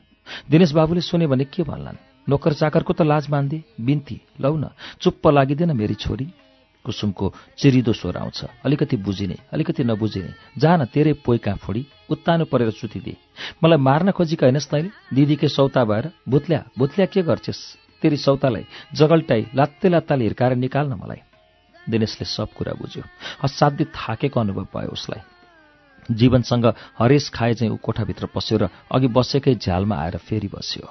दिनेश 0.49 0.71
बाबुले 0.71 1.01
सुने 1.01 1.25
भने 1.25 1.49
के 1.49 1.63
भन्लान्? 1.65 1.97
नोकर 2.29 2.53
चाकरको 2.53 2.93
त 2.93 3.01
लाज 3.01 3.25
मान्दे 3.29 3.63
बिन्ती 3.81 4.21
लौ 4.41 4.53
न 4.53 4.69
चुप्प 5.01 5.27
लागिँदैन 5.33 5.73
मेरी 5.73 5.97
छोरी। 5.97 6.27
कुसुमको 6.85 7.33
चिरिदो 7.57 7.93
स्वर 7.93 8.17
आउँछ। 8.17 8.43
अलिकति 8.65 8.97
बुझिने 8.97 9.35
अलिकति 9.53 9.83
नबुझिने। 9.83 10.33
जान 10.57 10.85
तेरे 10.85 11.13
पोइ 11.13 11.37
कहाँ 11.37 11.57
फोडी 11.57 11.85
उत्तानो 12.09 12.45
परेर 12.45 12.71
सुतिदिए 12.71 13.17
मलाई 13.63 13.77
मार्न 13.77 14.11
खोजीका 14.11 14.47
होइनस् 14.47 14.69
तैँले? 14.69 14.89
दिदीकै 15.13 15.47
सौता 15.47 15.83
भएर 15.85 16.11
भुत्ल्या 16.29 16.63
भुत्ल्या 16.77 17.05
के 17.05 17.21
गर्छेस्? 17.21 17.77
तेरी 18.01 18.17
सौतालाई 18.17 18.65
जगल्टाई 18.93 19.47
लात्ते 19.55 19.89
लात्ताले 19.89 20.23
हिर्काएर 20.23 20.55
निकाल्न 20.55 20.93
मलाई। 20.93 21.21
दिनेशले 21.89 22.25
सब 22.25 22.47
कुरा 22.57 22.73
बुझ्यो। 22.73 23.03
असाध्य 23.43 23.85
थाकेको 23.85 24.39
अनुभव 24.39 24.67
भयो 24.75 24.89
उसलाई। 24.89 25.21
जीवनसँग 26.11 26.65
हरेस 26.99 27.29
खाए 27.29 27.53
चाहिँ 27.53 27.73
ऊ 27.73 27.77
कोठाभित्र 27.77 28.25
पस्यो 28.25 28.57
र 28.57 28.69
अघि 28.91 29.07
बसेकै 29.07 29.55
झ्यालमा 29.55 29.95
आएर 29.95 30.17
फेरि 30.17 30.47
बस्यो। 30.47 30.87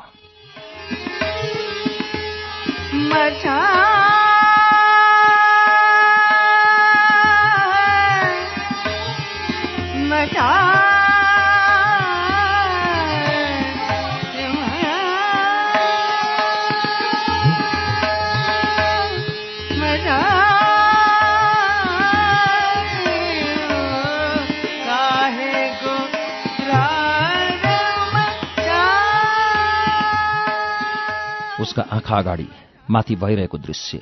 उसका 31.68 31.83
आँखा 31.92 32.16
अगाडि 32.18 32.46
माथि 32.88 33.14
भइरहेको 33.20 33.59
दृश्य। 33.61 34.00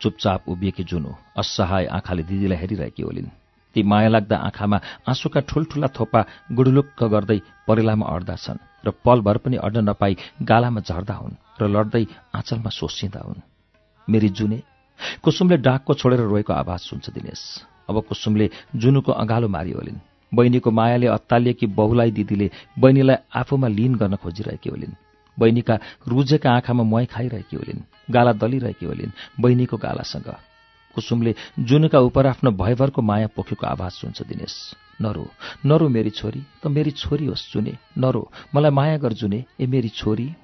चुपचाप 0.00 0.44
उभिएकी 0.48 0.84
जुनु 0.86 1.10
असहाय 1.34 1.86
आँखाले 1.90 2.22
दिदीलाई 2.22 2.58
हेरिरहेकी 2.58 3.02
होलिन्। 3.02 3.26
ती 3.74 3.82
माया 3.82 4.08
लाग्दा 4.08 4.36
आँखामा 4.38 4.78
आँसुका 5.10 5.40
ठूल्ठूला 5.42 5.88
थोपा 5.90 6.20
गुडुलुक्क 6.54 7.02
गर्दै 7.04 7.38
परेलामा 7.66 8.06
अड्दा 8.06 8.36
छन् 8.36 8.62
र 8.86 8.90
पलभर 9.02 9.36
पनि 9.42 9.56
अड्न 9.58 9.90
नपाई 9.90 10.16
गालामा 10.46 10.80
झर्दा 10.86 11.14
हुन् 11.14 11.34
र 11.58 11.62
लड्दै 11.66 12.04
आँचलमा 12.30 12.70
सोसिँदा 12.70 13.20
हुन्। 13.26 13.42
मेरी 14.08 14.28
जुने 14.30 14.62
कुसुमले 15.18 15.56
डाकको 15.66 15.94
छोडेर 15.98 16.20
रोएको 16.30 16.52
आवाज 16.54 16.80
सुन्छ 16.80 17.10
दिनेश। 17.10 17.42
अब 17.90 18.06
कुसुमले 18.06 18.50
जुनुको 18.78 19.12
अँगालो 19.12 19.48
मारी 19.50 19.72
होलिन्। 19.74 19.98
बहिनीको 20.32 20.70
मायाले 20.70 21.06
अत्तालिएकी 21.10 21.66
बहुलाई 21.74 22.10
दिदीले 22.14 22.50
बहिनीलाई 22.78 23.16
आफूमा 23.34 23.68
लिन 23.68 23.94
गर्न 23.98 24.14
खोजिरहेकी 24.14 24.70
होलिन्। 24.70 24.94
बहिनीका 25.38 25.78
रुजेका 26.08 26.50
आँखामा 26.50 26.82
मुहाई 26.82 27.06
खाइरहेकी 27.06 27.56
होलिन् 27.56 28.12
गाला 28.12 28.32
दलिरहेकी 28.32 28.86
होलिन् 28.86 29.10
बहिनीको 29.40 29.76
गालासँग। 29.76 30.28
कुसुमले 30.94 31.34
जुनुका 31.58 31.98
उपर 31.98 32.26
आफ्नो 32.26 32.50
भयभरको 32.50 33.02
माया 33.02 33.26
पोखेको 33.26 33.66
आवाज 33.66 33.92
सुन्छ 33.92 34.22
दिनेश। 34.22 34.74
नरो 35.02 35.26
नरो 35.66 35.88
मेरी 35.88 36.10
छोरी 36.10 36.42
त 36.62 36.66
मेरी 36.66 36.90
छोरी 36.90 37.26
होस् 37.26 37.52
जुने। 37.52 37.76
नरो 37.98 38.32
मलाई 38.54 38.70
माया 38.70 38.96
गर 38.96 39.12
जुने 39.12 39.44
ए 39.60 39.66
मेरी 39.66 39.88
छोरी। 39.88 40.34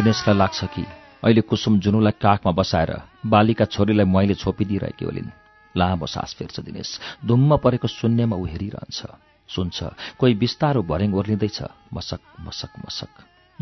दिनेशलाई 0.00 0.36
लाग्छ 0.36 0.64
कि? 0.64 0.82
अहिले 1.24 1.40
कुसुम 1.40 1.80
जुनुलाई 1.80 2.12
काखमा 2.22 2.52
बसाएर 2.52 3.02
बालिका 3.26 3.64
छोरीलाई 3.64 4.06
मैले 4.06 4.34
छोपिदिइरहेकी 4.34 5.04
होलिन्। 5.04 5.28
लामो 5.76 6.06
सास 6.06 6.34
फेर्छ 6.38 6.60
दिनेश। 6.60 7.00
धुम्म 7.26 7.56
परेको 7.56 7.88
शून्यमा 7.88 8.36
ऊ 8.36 8.46
हेरिरहन्छ। 8.46 9.06
सुन्छ 9.48 9.84
कोही 10.18 10.34
बिस्तारो 10.34 10.82
भरेङ 10.82 11.14
ओर्लिँदैछ। 11.14 11.62
मसक 11.94 12.20
मसक 12.40 12.68
मसक। 12.78 13.12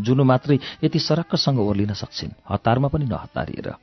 जुनु 0.00 0.24
मात्रै 0.24 0.58
यति 0.84 0.98
सरक्कसँग 0.98 1.58
ओर्लिन 1.58 1.92
सक्छिन्। 1.92 2.30
हतारमा 2.50 2.88
पनि 2.88 3.04
नहतारिएर 3.04 3.74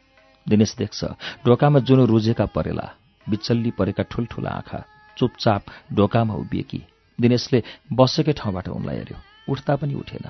दिनेश 0.49 0.75
देख्छ 0.77 1.05
ढोकामा 1.45 1.79
जुनु 1.79 2.05
रुजेका 2.05 2.45
परेला। 2.45 2.91
बिचल्ली 3.29 3.71
परेका 3.71 4.03
ठुल्ठुला 4.03 4.49
आँखा। 4.49 4.83
चुपचाप 5.17 5.61
ढोकामा 5.93 6.33
उभिएकी। 6.33 6.81
दिनेशले 7.21 7.63
बसेकै 7.93 8.33
ठाउँबाट 8.33 8.67
उनलाई 8.69 8.95
हेऱ्यो। 8.95 9.17
उठ्दा 9.51 9.75
पनि 9.75 9.93
उठेन। 9.93 10.29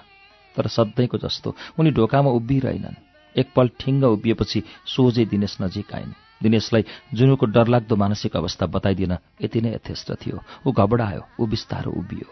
तर 0.58 0.68
सधैँको 0.68 1.18
जस्तो। 1.18 1.56
उनी 1.80 1.92
ढोकामा 1.92 2.30
उभिरहेनन्। 2.30 3.40
एकपल 3.40 3.70
ठिङ्ग 3.80 4.04
उभिएपछि 4.04 4.64
सोझै 4.86 5.26
दिनेश 5.26 5.58
नजिक 5.62 5.94
आइन्। 5.94 6.14
दिनेशलाई 6.44 6.86
जुनुको 7.14 7.46
डरलाग्दो 7.46 7.96
मानसिक 7.96 8.36
अवस्था 8.36 8.66
बताइदिन 8.66 9.18
यति 9.42 9.62
नै 9.62 9.76
यथेष्ट 9.76 10.12
थियो। 10.12 10.44
ऊ 10.68 10.72
घबडायो 10.72 11.22
ऊ 11.40 11.48
बिस्तारो 11.48 11.92
उभियो। 11.92 12.30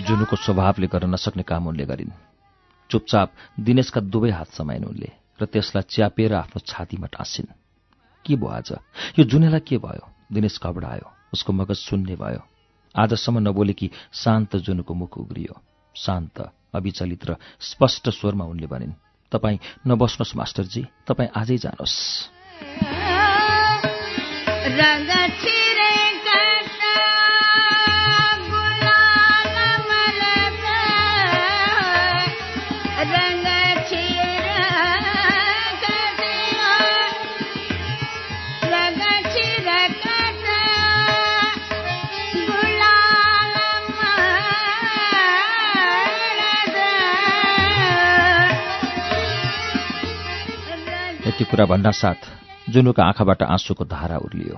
जुनुको 0.00 0.36
स्वभावले 0.36 0.86
गर्न 0.86 1.10
नसक्ने 1.14 1.42
काम 1.42 1.66
उनले 1.66 1.84
गरिन्। 1.84 2.10
चुपचाप 2.90 3.28
दिनेशका 3.60 4.00
दुवै 4.00 4.30
हात 4.30 4.48
समाइन् 4.48 4.84
उनले 4.84 5.10
र 5.40 5.44
त्यसलाई 5.46 5.82
च्यापेर 5.88 6.34
आफ्नो 6.34 6.58
छातीमा 6.66 7.06
टाँसिन्। 7.06 7.46
के 8.26 8.36
भयो 8.36 8.48
आज? 8.48 8.72
यो 9.18 9.24
जुनेलाई 9.24 9.60
के 9.60 9.78
भयो 9.78 10.04
दिनेश 10.32 10.60
घबडायो 10.62 11.06
उसको 11.32 11.52
मगज 11.52 11.76
सुन्ने 11.76 12.16
भयो। 12.16 12.42
आजसम्म 12.96 13.38
नबोलेकी 13.38 13.90
शान्त 14.12 14.56
जुनुको 14.56 14.94
मुख 14.94 15.18
उग्रियो। 15.18 15.54
शान्त 15.96 16.36
अविचलित 16.74 17.24
र 17.24 17.36
स्पष्ट 17.60 18.08
स्वरमा 18.08 18.44
उनले 18.44 18.66
भनिन् 18.66 18.98
तपाईँ 19.32 19.58
नबस्नुहोस् 19.86 20.36
मास्टरजी। 20.36 20.82
तपाईँ 21.06 21.30
आजै 21.36 21.58
जानुहोस्। 21.58 21.96
यति 51.40 51.50
कुरा 51.50 51.64
भन्नासाथ 51.64 52.20
जुनुको 52.70 53.02
आँखाबाट 53.02 53.42
आँसुको 53.42 53.84
धारा 53.84 54.16
उर्लियो 54.18 54.56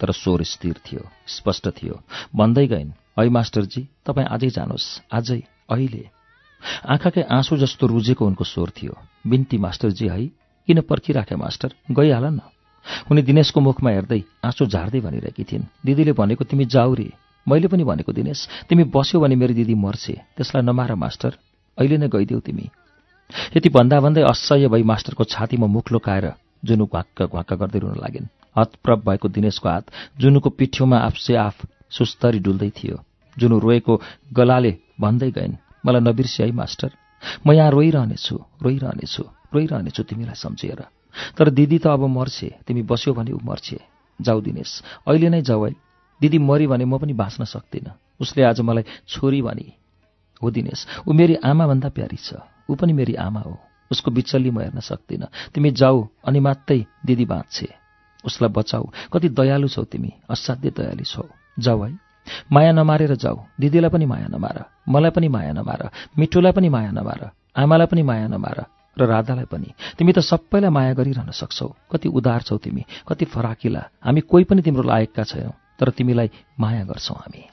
तर 0.00 0.12
स्वर 0.12 0.42
स्थिर 0.44 0.76
थियो 0.84 1.08
स्पष्ट 1.26 1.68
थियो। 1.68 1.94
भन्दै 2.36 2.66
गइन् 2.66 2.90
है 3.18 3.28
मास्टरजी 3.28 3.82
तपाईँ 4.04 4.28
आजै 4.28 4.50
जानुहोस् 4.52 4.88
आजै 5.08 5.40
अहिले। 5.72 6.04
आँखाकै 6.84 7.22
आँसु 7.32 7.56
जस्तो 7.56 7.86
रुजेको 7.86 8.26
उनको 8.26 8.44
स्वर 8.44 8.70
थियो। 8.76 8.92
बिन्ती 9.26 9.58
मास्टरजी 9.58 10.08
है 10.08 10.26
किन 10.68 10.80
पर्खिराखे 10.84 11.36
मास्टर? 11.36 11.70
गइहाल 11.90 12.24
न। 12.28 12.40
उनी 13.08 13.22
दिनेशको 13.22 13.60
मुखमा 13.60 13.90
हेर्दै 13.90 14.20
आँसु 14.44 14.66
झार्दै 14.68 15.00
भनिरहेकी 15.00 15.44
थिइन् 15.48 15.64
दिदीले 15.86 16.12
भनेको 16.12 16.44
तिमी 16.44 16.64
जाऊ 16.68 16.92
रे। 16.94 17.08
मैले 17.48 17.72
पनि 17.72 17.84
भनेको 17.88 18.12
दिनेश। 18.12 18.68
तिमी 18.68 18.84
बस्यौ 18.92 19.20
भने 19.20 19.36
मेरो 19.40 19.54
दिदी 19.54 19.74
मर्छे। 19.80 20.20
त्यसलाई 20.36 20.62
नमार 20.62 20.94
मास्टर। 20.94 21.32
अहिले 21.78 21.96
नै 21.96 22.08
गइदेऊ 22.12 22.40
तिमी। 22.44 22.68
यति 23.56 23.68
भन्दा 23.68 24.00
भन्दै 24.00 24.22
असह्य 24.22 24.68
भई 24.68 24.82
मास्टरको 24.82 25.24
छातीमा 25.24 25.66
मुख 25.66 25.92
लुकाएर 25.92 26.26
जुनु 26.64 26.84
घ्वाक्क 26.86 27.22
घ्वाक्क 27.32 27.52
गर्दै 27.60 27.78
रुन 27.78 27.96
लागिन्। 27.98 28.26
हतप्रभ 28.56 28.98
भएको 29.08 29.28
दिनेशको 29.28 29.68
हात 29.68 29.84
जुनुको 30.20 30.48
पिठ्यौमा 30.58 30.98
आफसे 31.08 31.34
आफ 31.36 31.56
सुस्तरी 31.90 32.38
डुल्दै 32.38 32.70
थियो। 32.70 32.96
जुनु 33.36 33.58
रोएको 33.58 33.94
गलाले 34.36 34.72
भन्दै 35.00 35.30
गइन् 35.30 35.60
मलाई 35.86 36.02
नबिर्सी 36.08 36.42
है 36.42 36.50
मास्टर। 36.52 36.90
म 37.46 37.52
यहाँ 37.52 37.70
रोइरहनेछु 37.70 38.36
रोइरहनेछु 38.62 39.22
रोइरहनेछु 39.54 40.02
तिमीलाई 40.02 40.36
सम्झिएर 40.36 40.80
तर 41.38 41.50
दिदी 41.50 41.78
त 41.78 41.86
अब 41.86 42.04
मर्छे 42.08 42.48
तिमी 42.66 42.82
बस्यौ 42.82 43.14
भने 43.14 43.32
ऊ 43.32 43.40
मर्छे। 43.40 43.78
जाऊ 44.20 44.40
दिनेश 44.40 44.70
अहिले 45.08 45.28
नै 45.28 45.40
जाऊ 45.42 45.64
है। 45.64 45.72
दिदी 46.20 46.38
मरी 46.38 46.66
भने 46.66 46.84
म 46.84 46.98
पनि 46.98 47.12
बाँच्न 47.12 47.44
सक्दिनँ। 47.44 47.96
उसले 48.20 48.42
आज 48.42 48.60
मलाई 48.60 48.84
छोरी 49.08 49.40
भनी 49.42 49.68
हो 50.42 50.50
दिनेश 50.50 50.86
ऊ 51.08 51.12
मेरी 51.12 51.34
आमाभन्दा 51.42 51.88
प्यारी 51.88 52.16
छ। 52.16 52.38
ऊ 52.72 52.74
पनि 52.74 52.92
मेरी 52.92 53.14
आमा 53.14 53.40
हो। 53.40 53.60
उसको 53.90 54.10
बिचल्ली 54.10 54.50
म 54.50 54.60
हेर्न 54.60 54.80
सक्दिनँ। 54.80 55.28
तिमी 55.54 55.70
जाऊ 55.70 56.08
अनि 56.24 56.40
मात्रै 56.40 56.84
दिदी 57.06 57.24
बाँच्छे 57.24 57.68
उसलाई 58.24 58.50
बचाऊ। 58.50 58.84
कति 59.12 59.28
दयालु 59.28 59.68
छौ 59.68 59.84
तिमी। 59.84 60.12
असाध्य 60.30 60.70
दयालु 60.70 61.04
छौ। 61.04 61.28
जाऊ 61.58 61.82
है। 61.82 61.98
माया 62.52 62.72
नमारेर 62.72 63.14
जाऊ। 63.14 63.36
दिदीलाई 63.60 63.90
पनि 63.90 64.06
माया 64.06 64.26
नमार। 64.26 64.64
मलाई 64.88 65.10
पनि 65.10 65.28
माया 65.28 65.52
नमार। 65.52 65.90
मिठुलाई 66.18 66.52
पनि 66.52 66.68
माया 66.68 66.90
नमार। 66.90 67.30
आमालाई 67.56 67.86
पनि 67.86 68.02
माया 68.02 68.26
नमार। 68.28 68.64
र 68.98 69.04
राधालाई 69.04 69.44
पनि। 69.44 69.68
तिमी 69.98 70.12
त 70.12 70.18
सबैलाई 70.18 70.70
माया 70.70 70.92
गरिरहन 70.94 71.30
सक्छौ। 71.30 71.68
कति 71.92 72.08
उदार 72.08 72.42
छौ 72.42 72.56
तिमी। 72.56 72.84
कति 73.08 73.24
फराकिला। 73.24 73.82
हामी 74.04 74.20
कोही 74.20 74.44
पनि 74.44 74.62
तिम्रो 74.62 74.82
लायकका 74.82 75.24
छैनौ। 75.24 75.52
तर 75.78 75.90
तिमीलाई 75.90 76.30
माया 76.60 76.84
गर्छौ 76.84 77.14
हामी। 77.14 77.51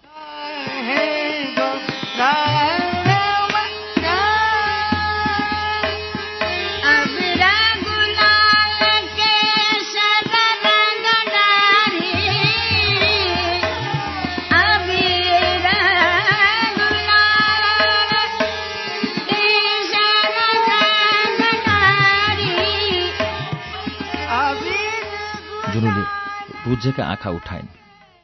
रुजेका 26.89 27.05
आँखा 27.05 27.29
उठाइन्। 27.29 27.69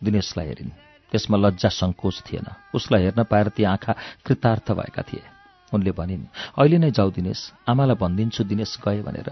दिनेशलाई 0.04 0.48
हेरिन्। 0.48 0.70
त्यसमा 1.12 1.38
लज्जा 1.38 1.70
सङ्कोच 1.70 2.18
थिएन। 2.26 2.48
उसलाई 2.74 3.02
हेर्न 3.04 3.24
पाएर 3.30 3.48
ती 3.54 3.64
आँखा 3.64 3.94
कृतार्थ 4.26 4.72
भएका 4.72 5.02
थिए। 5.02 5.22
उनले 5.74 5.92
भनिन् 5.92 6.26
अहिले 6.58 6.78
नै 6.82 6.90
जाऊ 6.90 7.12
दिनेश। 7.14 7.54
आमालाई 7.70 7.96
भनिदिन्छु 8.02 8.44
दिनेश 8.44 8.78
गए 8.82 9.02
भनेर। 9.06 9.30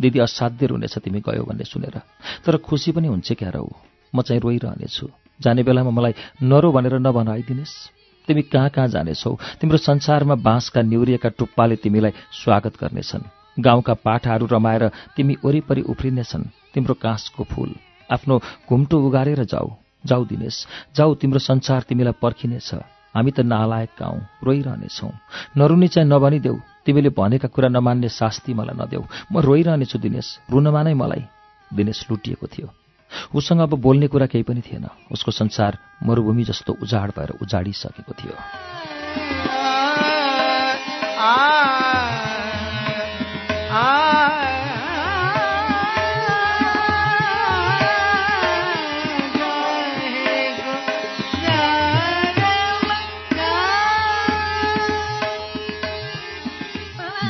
दिदी 0.00 0.18
असाध्य 0.18 0.66
रुनेछ 0.66 0.98
तिमी 0.98 1.20
गयो 1.20 1.44
भन्ने 1.46 1.64
सुनेर। 1.64 1.96
तर 2.42 2.56
खुसी 2.58 2.90
पनि 2.92 3.06
हुन्छ 3.06 3.32
क्या 3.38 3.50
रौ 3.54 3.70
म 4.14 4.22
चाहिँ 4.22 4.40
रोइरहनेछु। 4.42 5.06
जाने 5.40 5.62
बेलामा 5.62 5.90
मलाई 5.90 6.14
नरो 6.42 6.72
भनेर 6.72 6.98
नभन 6.98 7.28
है 7.28 7.64
तिमी 8.26 8.42
कहाँ 8.42 8.70
कहाँ 8.70 8.88
जानेछौ? 8.88 9.38
तिम्रो 9.60 9.78
संसारमा 9.78 10.34
बाँसका 10.34 10.82
निउरिएका 10.82 11.28
टुप्पाले 11.28 11.76
तिमीलाई 11.76 12.12
स्वागत 12.32 12.74
गर्नेछन्। 12.82 13.22
गाउँका 13.62 13.94
पाठाहरू 13.94 14.46
रमाएर 14.46 14.88
तिमी 15.16 15.36
वरिपरि 15.44 15.82
उफ्रिनेछन्। 15.82 16.50
तिम्रो 16.74 16.94
काँसको 16.94 17.44
फूल। 17.44 17.74
आफ्नो 18.10 18.40
घुम्टो 18.68 18.96
उगारेर 18.98 19.44
जाऊ। 19.44 19.70
जाऊ 20.06 20.24
दिनेश 20.24 20.66
जाऊ 20.96 21.14
तिम्रो 21.14 21.38
संसार 21.38 21.82
तिमीलाई 21.82 22.12
पर्खिनेछ। 22.22 22.74
हामी 23.14 23.30
त 23.30 23.40
नालायक 23.40 23.90
गाउँ 24.00 24.18
रोइरहनेछौ। 24.44 25.08
नरुनी 25.56 25.88
चाहिँ 25.88 26.08
नभनिदेऊ 26.08 26.56
तिमीले 26.86 27.10
भनेका 27.14 27.48
कुरा 27.48 27.68
नमान्ने 27.68 28.08
शास्ति 28.08 28.54
मलाई 28.54 28.74
नदेऊ। 28.74 29.04
म 29.32 29.38
रोइरहनेछु 29.38 29.98
दिनेश 29.98 30.38
रुनमा 30.50 30.82
नै 30.82 30.94
मलाई। 30.94 31.22
दिनेश 31.70 32.06
लुटिएको 32.10 32.46
थियो। 32.46 32.68
उसँग 33.34 33.60
अब 33.60 33.78
बोल्ने 33.78 34.06
कुरा 34.08 34.26
केही 34.26 34.42
पनि 34.42 34.60
थिएन। 34.60 34.88
उसको 35.12 35.30
संसार 35.30 35.78
मरुभूमि 36.02 36.44
जस्तो 36.44 36.72
उजाड 36.82 37.10
भएर 37.10 37.30
उजाडिसकेको 37.42 38.12
थियो। 38.12 39.61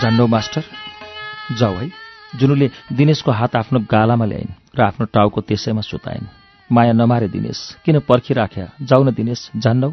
जान्नौ 0.02 0.26
मास्टर। 0.26 0.62
जाऊ 1.58 1.74
है। 1.74 1.90
जुनुले 2.36 2.70
दिनेशको 2.92 3.30
हात 3.30 3.56
आफ्नो 3.56 3.80
गालामा 3.80 4.24
ल्याइन् 4.24 4.78
र 4.78 4.82
आफ्नो 4.82 5.06
टाउको 5.06 5.40
त्यसैमा 5.40 5.80
सुताइन्। 5.80 6.26
माया 6.72 6.92
नमारे 6.92 7.28
दिनेश। 7.28 7.76
किन 7.84 7.98
पर्खिराख्या 7.98 8.66
जाऊ 8.82 9.04
न 9.04 9.14
दिनेश 9.14 9.50
जान्नौ। 9.56 9.92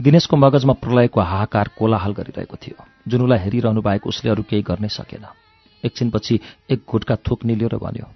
दिनेशको 0.00 0.36
मगजमा 0.36 0.72
प्रलयको 0.72 1.20
हाहाकार 1.20 1.70
कोलाहल 1.78 2.12
गरिरहेको 2.12 2.56
थियो। 2.56 2.84
जुनुलाई 3.08 3.38
हेरिरहनु 3.38 3.80
बाहेक 3.82 4.06
उसले 4.06 4.30
अरू 4.30 4.42
केही 4.42 4.62
गर्नै 4.62 4.88
सकेन। 4.88 5.24
एकछिनपछि 5.84 6.40
एक 6.70 6.80
घुटका 6.90 7.16
थुक 7.16 7.44
निल्यो 7.44 7.68
र 7.68 7.76
भन्यो 7.76 8.06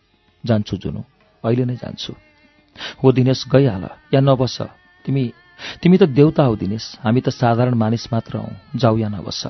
जान्छु 0.46 0.76
जुनु 0.76 1.00
अहिले 1.44 1.64
नै 1.64 1.76
जान्छु। 1.76 2.12
हो 3.00 3.12
दिनेश 3.12 3.44
गइहाल। 3.48 3.84
या 4.14 4.20
नबस। 4.20 4.58
तिमी 5.06 5.32
तिमी 5.82 5.96
त 5.96 6.02
देउता 6.02 6.42
हौ 6.44 6.56
दिनेश। 6.56 6.98
हामी 7.04 7.20
त 7.20 7.28
साधारण 7.28 7.74
मानिस 7.74 8.12
मात्र 8.12 8.36
हौ। 8.36 8.52
जाऊ 8.76 8.96
या 8.98 9.08
नबस। 9.08 9.46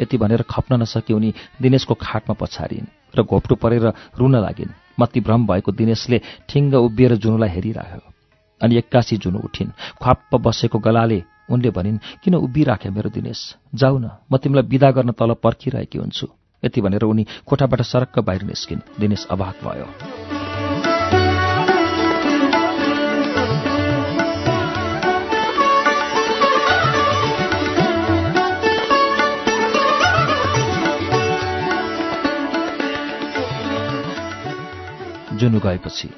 यति 0.00 0.16
भनेर 0.18 0.42
खप्न 0.42 0.80
नसके 0.82 1.14
उनी 1.14 1.34
दिनेशको 1.62 1.94
खाटमा 1.94 2.34
पछारिन् 2.40 2.86
र 3.16 3.22
घोप्टो 3.22 3.54
परेर 3.54 3.86
रुन 4.18 4.36
लागिन्। 4.36 4.76
मतिभ्रम 5.00 5.46
भएको 5.46 5.72
दिनेशले 5.72 6.18
ठिङ्ग 6.48 6.74
उभिएर 6.74 7.14
जुनुलाई 7.16 7.48
हेरिराख्यो 7.48 8.00
अनि 8.60 8.76
एक्कासी 8.76 9.16
जुनु 9.16 9.38
उठिन्। 9.38 9.70
ख्वाप्प 10.02 10.34
बसेको 10.36 10.78
गलाले 10.78 11.22
उनले 11.50 11.70
भनिन् 11.70 11.98
किन 12.24 12.34
उभिराखे 12.36 12.90
मेरो 12.90 13.10
दिनेश? 13.10 13.40
जाऊ 13.74 13.98
न 13.98 14.10
म 14.30 14.36
तिमीलाई 14.36 14.68
विदा 14.68 14.90
गर्न 14.90 15.10
तल 15.12 15.34
पर्खिरहेकी 15.42 15.98
हुन्छु। 15.98 16.26
यति 16.62 16.80
भनेर 16.80 17.02
उनी 17.02 17.26
कोठाबाट 17.46 17.82
सरक्क 17.82 18.18
बाहिर 18.18 18.42
निस्किन्। 18.42 18.86
दिनेश 19.00 19.26
अभाग 19.30 19.54
भयो। 19.64 20.21
जुनु 35.42 35.58
गएपछि 35.60 36.08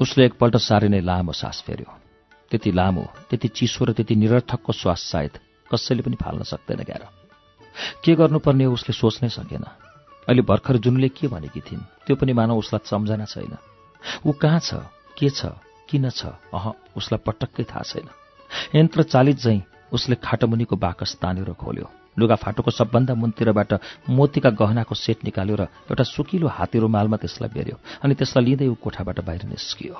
उसले 0.00 0.24
एकपल्ट 0.24 0.56
साह्रै 0.62 0.88
नै 0.88 1.00
लामो 1.02 1.32
सास 1.34 1.62
फेर्यो। 1.66 1.90
त्यति 2.50 2.70
लामो 2.70 3.04
त्यति 3.28 3.48
चिसो 3.50 3.84
र 3.84 3.92
त्यति 3.98 4.14
निरर्थकको 4.14 4.72
श्वास 4.72 5.00
सायद 5.10 5.34
कसैले 5.68 6.02
पनि 6.06 6.16
फाल्न 6.22 6.42
सक्दैन 6.46 6.80
ग्यार 6.86 7.02
के 8.04 8.14
गर्नुपर्ने 8.14 8.66
उसले 8.70 8.92
सोच्नै 8.94 9.28
सकेन। 9.28 9.64
अहिले 10.28 10.42
भर्खर 10.46 10.76
जुनले 10.78 11.08
के 11.10 11.26
भनेकी 11.28 11.60
थिइन् 11.66 11.82
त्यो 12.06 12.14
पनि 12.16 12.32
मानव 12.32 12.62
उसलाई 12.62 12.86
सम्झना 12.86 13.26
छैन। 13.26 13.56
ऊ 14.22 14.30
कहाँ 14.38 14.60
छ 14.60 14.86
के 15.18 15.30
छ 15.30 15.50
किन 15.90 16.10
छ 16.10 16.30
अह 16.54 16.94
उसलाई 16.94 17.20
पटक्कै 17.26 17.64
थाहा 17.66 17.82
छैन। 17.82 18.08
यन्त्र 18.74 19.02
चालित 19.02 19.36
झैँ 19.42 19.60
उसले 19.92 20.16
खाटमुनिको 20.22 20.76
बाकस 20.78 21.18
तानेर 21.18 21.52
खोल्यो। 21.58 21.90
लुगाफाटोको 22.18 22.70
सबभन्दा 22.70 23.14
मुनतिरबाट 23.14 23.72
मोतीका 24.08 24.50
गहनाको 24.60 24.94
सेट 24.94 25.18
निकाल्यो 25.24 25.56
र 25.56 25.62
एउटा 25.90 26.04
सुकिलो 26.04 26.48
हाते 26.48 26.78
रुमालमा 26.78 27.16
त्यसलाई 27.22 27.50
बेर्यो 27.54 27.76
अनि 28.02 28.14
त्यसलाई 28.14 28.44
लिँदै 28.44 28.66
ऊ 28.70 28.74
कोठाबाट 28.78 29.18
बाहिर 29.26 29.42
निस्कियो। 29.50 29.94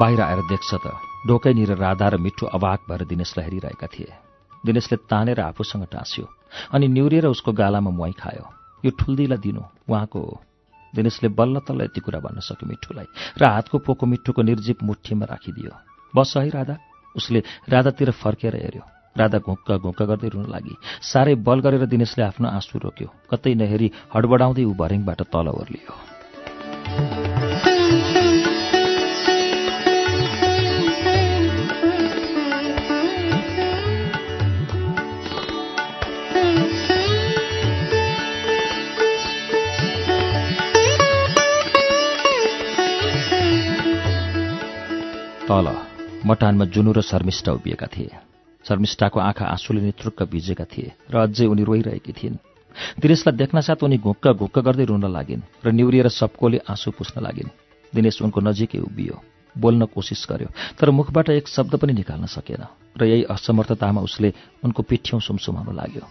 बाहिर 0.00 0.20
आएर 0.20 0.40
देख्छ 0.48 0.70
त। 0.74 0.96
ढोकैनिर 1.28 1.76
राधा 1.76 2.08
र 2.08 2.16
मिठो 2.16 2.46
अवाक 2.48 2.80
भएर 2.88 3.04
दिनेशलाई 3.04 3.44
हेरिरहेका 3.44 3.86
थिए। 3.86 4.12
दिनेशले 4.64 4.96
तानेर 5.04 5.40
आफूसँग 5.40 5.84
टाँस्यो 5.92 6.24
अनि 6.72 6.88
निउरिएर 6.88 7.26
उसको 7.26 7.52
गालामा 7.52 7.90
मुहाई 7.90 8.12
खायो। 8.16 8.46
यो 8.84 8.90
ठुल्दीलाई 8.96 9.38
दिनु 9.38 9.60
उहाँको 9.60 10.18
हो। 10.18 10.40
दिनेशले 10.94 11.28
बल्ल 11.36 11.60
तल्ल 11.68 11.80
यति 11.84 12.00
कुरा 12.00 12.20
भन्न 12.20 12.40
सक्यो 12.40 12.68
मिठुलाई 12.68 13.08
र 13.36 13.44
हातको 13.44 13.78
पोको 13.84 14.06
मिठुको 14.06 14.42
निर्जीव 14.42 14.78
मुठीमा 14.82 15.26
राखिदियो। 15.28 15.72
बस 16.14 16.32
है 16.36 16.48
राधा। 16.48 16.76
उसले 17.14 17.42
राधातिर 17.68 18.10
फर्केर 18.16 18.56
हेऱ्यो। 18.56 18.82
राधा 19.16 19.38
घुक्क 19.38 19.68
घुक्क 19.84 20.02
गर्दै 20.02 20.28
रुन 20.32 20.48
लागि। 20.48 20.74
साह्रै 21.02 21.34
बल 21.44 21.60
गरेर 21.60 21.84
दिनेशले 21.86 22.24
आफ्नो 22.24 22.48
आँसु 22.48 22.78
रोक्यो। 22.78 23.08
कतै 23.30 23.54
नहेरी 23.54 23.90
हडबडाउँदै 24.14 24.64
ऊ 24.64 24.72
भर्याङबाट 24.74 25.20
तल 25.28 25.46
ओर्लियो। 25.50 25.92
तल 45.50 45.66
मटानमा 46.26 46.64
जुनु 46.64 46.92
र 46.94 47.02
शर्मिष्ठा 47.02 47.52
उभिएका 47.52 47.86
थिए। 47.86 48.10
शर्मिष्ठाको 48.64 49.20
आँखा 49.20 49.44
आँसुले 49.44 49.80
नेतृक्क 49.82 50.22
भिजेका 50.30 50.64
थिए 50.64 51.10
र 51.10 51.26
अझै 51.26 51.46
उनी 51.50 51.64
रोइरहेकी 51.66 52.12
थिइन्। 52.14 52.36
दिनेशलाई 53.02 53.34
देख्नसाथ 53.34 53.82
उनी 53.82 53.98
घुक्क 53.98 54.26
घुक्क 54.30 54.58
गर्दै 54.62 54.84
रुन 54.86 55.10
लागिन् 55.10 55.42
र 55.66 55.72
निउरिएर 55.74 56.08
सबकोले 56.08 56.58
आँसु 56.70 56.90
पुस्न 56.94 57.18
लागिन्। 57.18 57.50
दिनेश 57.92 58.22
उनको 58.22 58.40
नजिकै 58.40 58.78
उभियो 58.78 59.16
बोल्न 59.58 59.90
कोसिस 59.90 60.22
गर्यो 60.30 60.48
तर 60.78 60.90
मुखबाट 60.94 61.34
एक 61.34 61.48
शब्द 61.50 61.82
पनि 61.82 61.92
निकाल्न 61.98 62.30
सकेन 62.30 62.62
र 62.94 63.10
यही 63.10 63.22
असमर्थतामा 63.26 64.00
उसले 64.06 64.30
उनको 64.62 64.82
पिठ्यौँ 64.86 65.20
सुमसुमाउन 65.20 65.74
लाग्यो। 65.74 66.06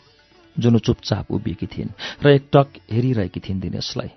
जुनु 0.60 0.80
चुपचाप 0.84 1.32
उभिएकी 1.32 1.68
थिइन् 1.72 1.96
र 2.24 2.28
एक 2.36 2.52
टक 2.52 2.68
हेरिरहेकी 2.92 3.40
थिइन् 3.40 3.64
दिनेशलाई। 3.64 4.12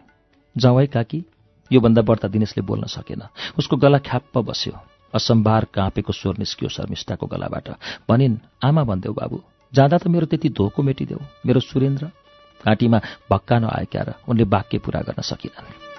जाउँ 0.56 0.86
काकी। 0.90 1.24
योभन्दा 1.70 2.02
बढ्ता 2.02 2.28
दिनेशले 2.28 2.62
बोल्न 2.66 2.90
सकेन। 2.90 3.22
उसको 3.58 3.76
गला 3.76 3.98
ख्याप्प 4.02 4.38
बस्यो। 4.38 4.91
असम्भार 5.14 5.64
काँपेको 5.74 6.12
स्वर 6.12 6.38
निस्कियो 6.38 6.68
शर्मिष्ठाको 6.68 7.26
गलाबाट। 7.26 7.68
भनिन् 8.08 8.36
आमा 8.64 8.82
भनिदेऊ 8.84 9.12
बाबु 9.12 9.40
जाँदा 9.72 9.98
त 9.98 10.06
मेरो 10.06 10.26
त्यति 10.26 10.48
धोको 10.48 10.82
मेटिदेऊ। 10.82 11.20
मेरो 11.46 11.60
सुरेन्द्र 11.60 12.04
घाँटीमा 12.64 12.98
भक्कानो 13.30 13.68
आएका 13.68 14.02
र 14.02 14.14
उनले 14.28 14.44
वाक्य 14.44 14.78
पूरा 14.78 15.00
गर्न 15.00 15.22
सकिनन्। 15.22 15.91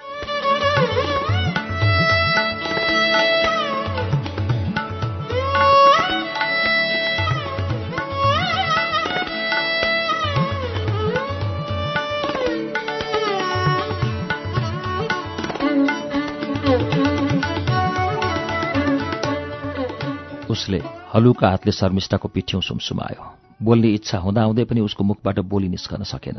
उसले 20.54 20.80
हलुका 21.14 21.48
हातले 21.50 21.72
शर्मिष्ठाको 21.72 22.28
पिठ्यौँ 22.28 22.62
सुमसुमायो। 22.62 23.22
बोल्ने 23.62 23.88
इच्छा 23.98 24.18
हुँदाहुँदै 24.18 24.64
पनि 24.64 24.80
उसको 24.80 25.04
मुखबाट 25.04 25.38
बोली 25.50 25.68
निस्कन 25.68 26.02
सकेन। 26.04 26.38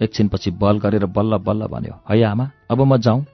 एकछिनपछि 0.00 0.50
बल 0.60 0.78
गरेर 0.78 1.06
बल्ल 1.08 1.36
बल्ल 1.40 1.66
भन्यो 1.72 1.94
है 2.04 2.22
आमा 2.24 2.50
अब 2.70 2.80
म 2.82 2.96
जाउँ? 2.96 3.24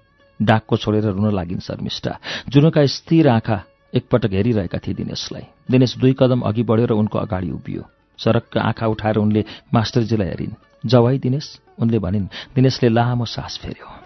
डाकको 0.40 0.76
छोडेर 0.76 1.04
रुन 1.12 1.34
लागिन् 1.34 1.60
शर्मिष्ठा। 1.60 2.12
जुनुका 2.48 2.86
स्थिर 2.86 3.28
आँखा 3.28 3.58
एकपटक 3.94 4.32
हेरिरहेका 4.32 4.78
थिए 4.78 4.94
दिनेशलाई 4.94 5.46
दिनेश 5.70 5.96
दुई 5.98 6.14
कदम 6.18 6.40
अघि 6.40 6.62
बढ्यो 6.62 6.86
र 6.86 6.92
उनको 6.92 7.18
अगाडि 7.18 7.50
उभियो। 7.50 7.82
सडकका 8.18 8.60
आँखा 8.62 8.86
उठाएर 8.86 9.16
उनले 9.18 9.44
मास्टरजीलाई 9.74 10.28
हेरिन् 10.28 10.54
है 10.84 11.18
दिनेश? 11.18 11.46
उनले 11.78 11.98
भनिन् 11.98 12.26
दिनेशले 12.54 12.88
लामो 12.88 13.24
सास 13.26 13.58
फेर्यो। 13.62 14.01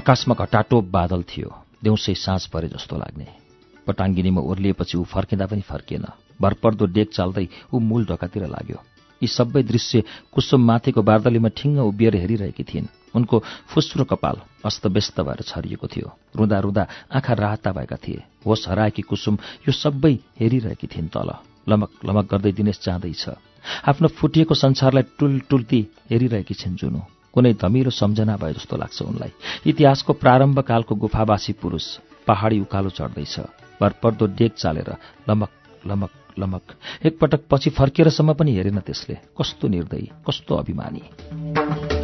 आकाशमा 0.00 0.34
घटाटोप 0.34 0.84
बादल 0.88 1.22
थियो। 1.28 1.48
देउसै 1.84 2.14
साँझ 2.16 2.46
परे 2.48 2.68
जस्तो 2.72 2.96
लाग्ने। 2.96 3.26
पटाङ्गिनीमा 3.86 4.40
ओर्लिएपछि 4.40 4.96
ऊ 4.96 5.04
फर्किँदा 5.04 5.46
पनि 5.46 5.60
फर्किएन। 5.60 6.04
भरपर्दो 6.40 6.86
डेक 6.96 7.08
चाल्दै 7.12 7.46
ऊ 7.74 7.78
मूल 7.78 8.04
ढोकातिर 8.08 8.46
लाग्यो। 8.48 8.78
यी 9.20 9.28
सबै 9.28 9.62
दृश्य 9.62 10.02
कुसुम 10.32 10.60
माथिको 10.64 11.02
बार्दलीमा 11.04 11.48
ठिङ्ग 11.52 11.78
उभिएर 11.84 12.16
हेरिरहेकी 12.16 12.64
थिइन्। 12.64 12.88
उनको 13.12 13.42
फुस्रो 13.68 14.04
कपाल 14.08 14.40
अस्तव्यस्त 14.64 15.20
भएर 15.20 15.40
छरिएको 15.44 15.86
थियो। 15.92 16.08
रुँदा 16.36 16.58
रुँदा 16.64 16.86
आँखा 17.12 17.32
राहता 17.36 17.72
भएका 17.76 17.96
थिए। 18.00 18.24
होस 18.46 18.68
हराएकी 18.68 19.02
कुसुम 19.04 19.38
यो 19.68 19.72
सबै 19.72 20.14
हेरिरहेकी 20.40 20.86
थिइन् 20.86 21.12
तल। 21.12 21.28
लमक 21.68 21.90
लमक 22.08 22.24
गर्दै 22.32 22.52
दिनेश 22.56 22.80
जाँदैछ 22.80 23.28
आफ्नो 23.84 24.08
फुटिएको 24.08 24.54
संसारलाई 24.54 25.04
टुल 25.18 25.40
टुल्ती 25.44 25.80
हेरिरहेकी 26.10 26.54
छिन् 26.54 26.80
जुनु। 26.80 27.19
कुनै 27.34 27.52
धमिलो 27.54 27.90
सम्झना 27.90 28.36
भए 28.36 28.52
जस्तो 28.52 28.76
लाग्छ 28.76 29.02
उनलाई। 29.02 29.32
इतिहासको 29.66 30.12
प्रारम्भकालको 30.12 30.94
गुफावासी 30.94 31.52
पुरुष 31.52 31.86
पहाडी 32.26 32.60
उकालो 32.60 32.90
चढ्दैछ। 32.90 33.40
भरपर्दो 33.80 34.26
डेक 34.26 34.52
चालेर 34.54 34.94
लमक 35.28 35.50
लमक 35.86 36.10
लमक। 36.38 36.62
एकपटक 37.04 37.40
पछि 37.50 37.70
फर्केरसम्म 37.70 38.32
पनि 38.34 38.54
हेरेन 38.56 38.78
त्यसले। 38.78 39.18
कस्तो 39.38 39.68
निर्दयी 39.68 40.10
कस्तो 40.26 40.54
अभिमानी। 40.54 41.99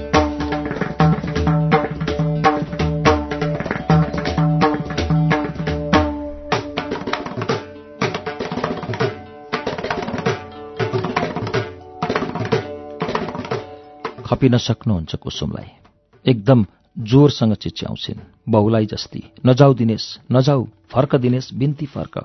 खपिन 14.26 14.56
सक्नुहुन्छ 14.58 15.14
कुसुमलाई। 15.16 15.70
एकदम 16.24 16.64
जोरसँग 16.96 17.54
चिच्याउँछिन्। 17.54 18.20
बहुलाई 18.48 18.86
जस्ती 18.86 19.22
नजाऊ 19.46 19.74
दिनेश 19.74 20.04
नजाऊ 20.32 20.66
फर्क 20.90 21.14
दिनेश 21.16 21.50
बिन्ती 21.54 21.86
फर्क। 21.86 22.24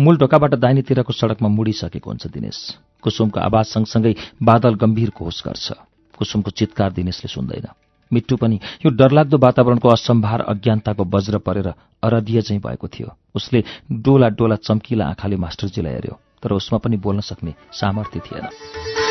मूल 0.00 0.16
ढोकाबाट 0.18 0.54
दाहिनेतिरको 0.54 1.12
सडकमा 1.12 1.48
मुडिसकेको 1.48 2.10
हुन्छ 2.10 2.26
दिनेश। 2.26 2.58
कुसुमको 3.02 3.40
आवाज 3.40 3.66
सँगसँगै 3.66 4.14
बादल 4.42 4.74
गम्भीर 4.74 5.10
घोष 5.14 5.42
गर्छ। 5.46 5.72
कुसुमको 6.18 6.50
चित्कार 6.50 6.92
दिनेशले 6.92 7.28
सुन्दैन। 7.28 7.66
मिट्टु 8.10 8.36
पनि 8.36 8.58
यो 8.84 8.90
डरलाग्दो 8.90 9.38
वातावरणको 9.38 9.88
असम्भार 9.88 10.40
अज्ञानताको 10.42 11.04
वज्र 11.04 11.38
परेर 11.38 11.68
अरधीय 12.02 12.42
चाहिँ 12.42 12.60
भएको 12.60 12.88
थियो। 12.88 13.16
उसले 13.34 13.64
डोला 13.92 14.28
डोला 14.28 14.56
चम्किला 14.58 15.06
आँखाले 15.06 15.36
मास्टरजीलाई 15.36 15.92
हेऱ्यो 15.92 16.18
तर 16.42 16.52
उसमा 16.52 16.78
पनि 16.78 16.96
बोल्न 16.96 17.20
सक्ने 17.20 17.54
सामर्थ्य 17.72 18.20
थिएन। 18.20 19.01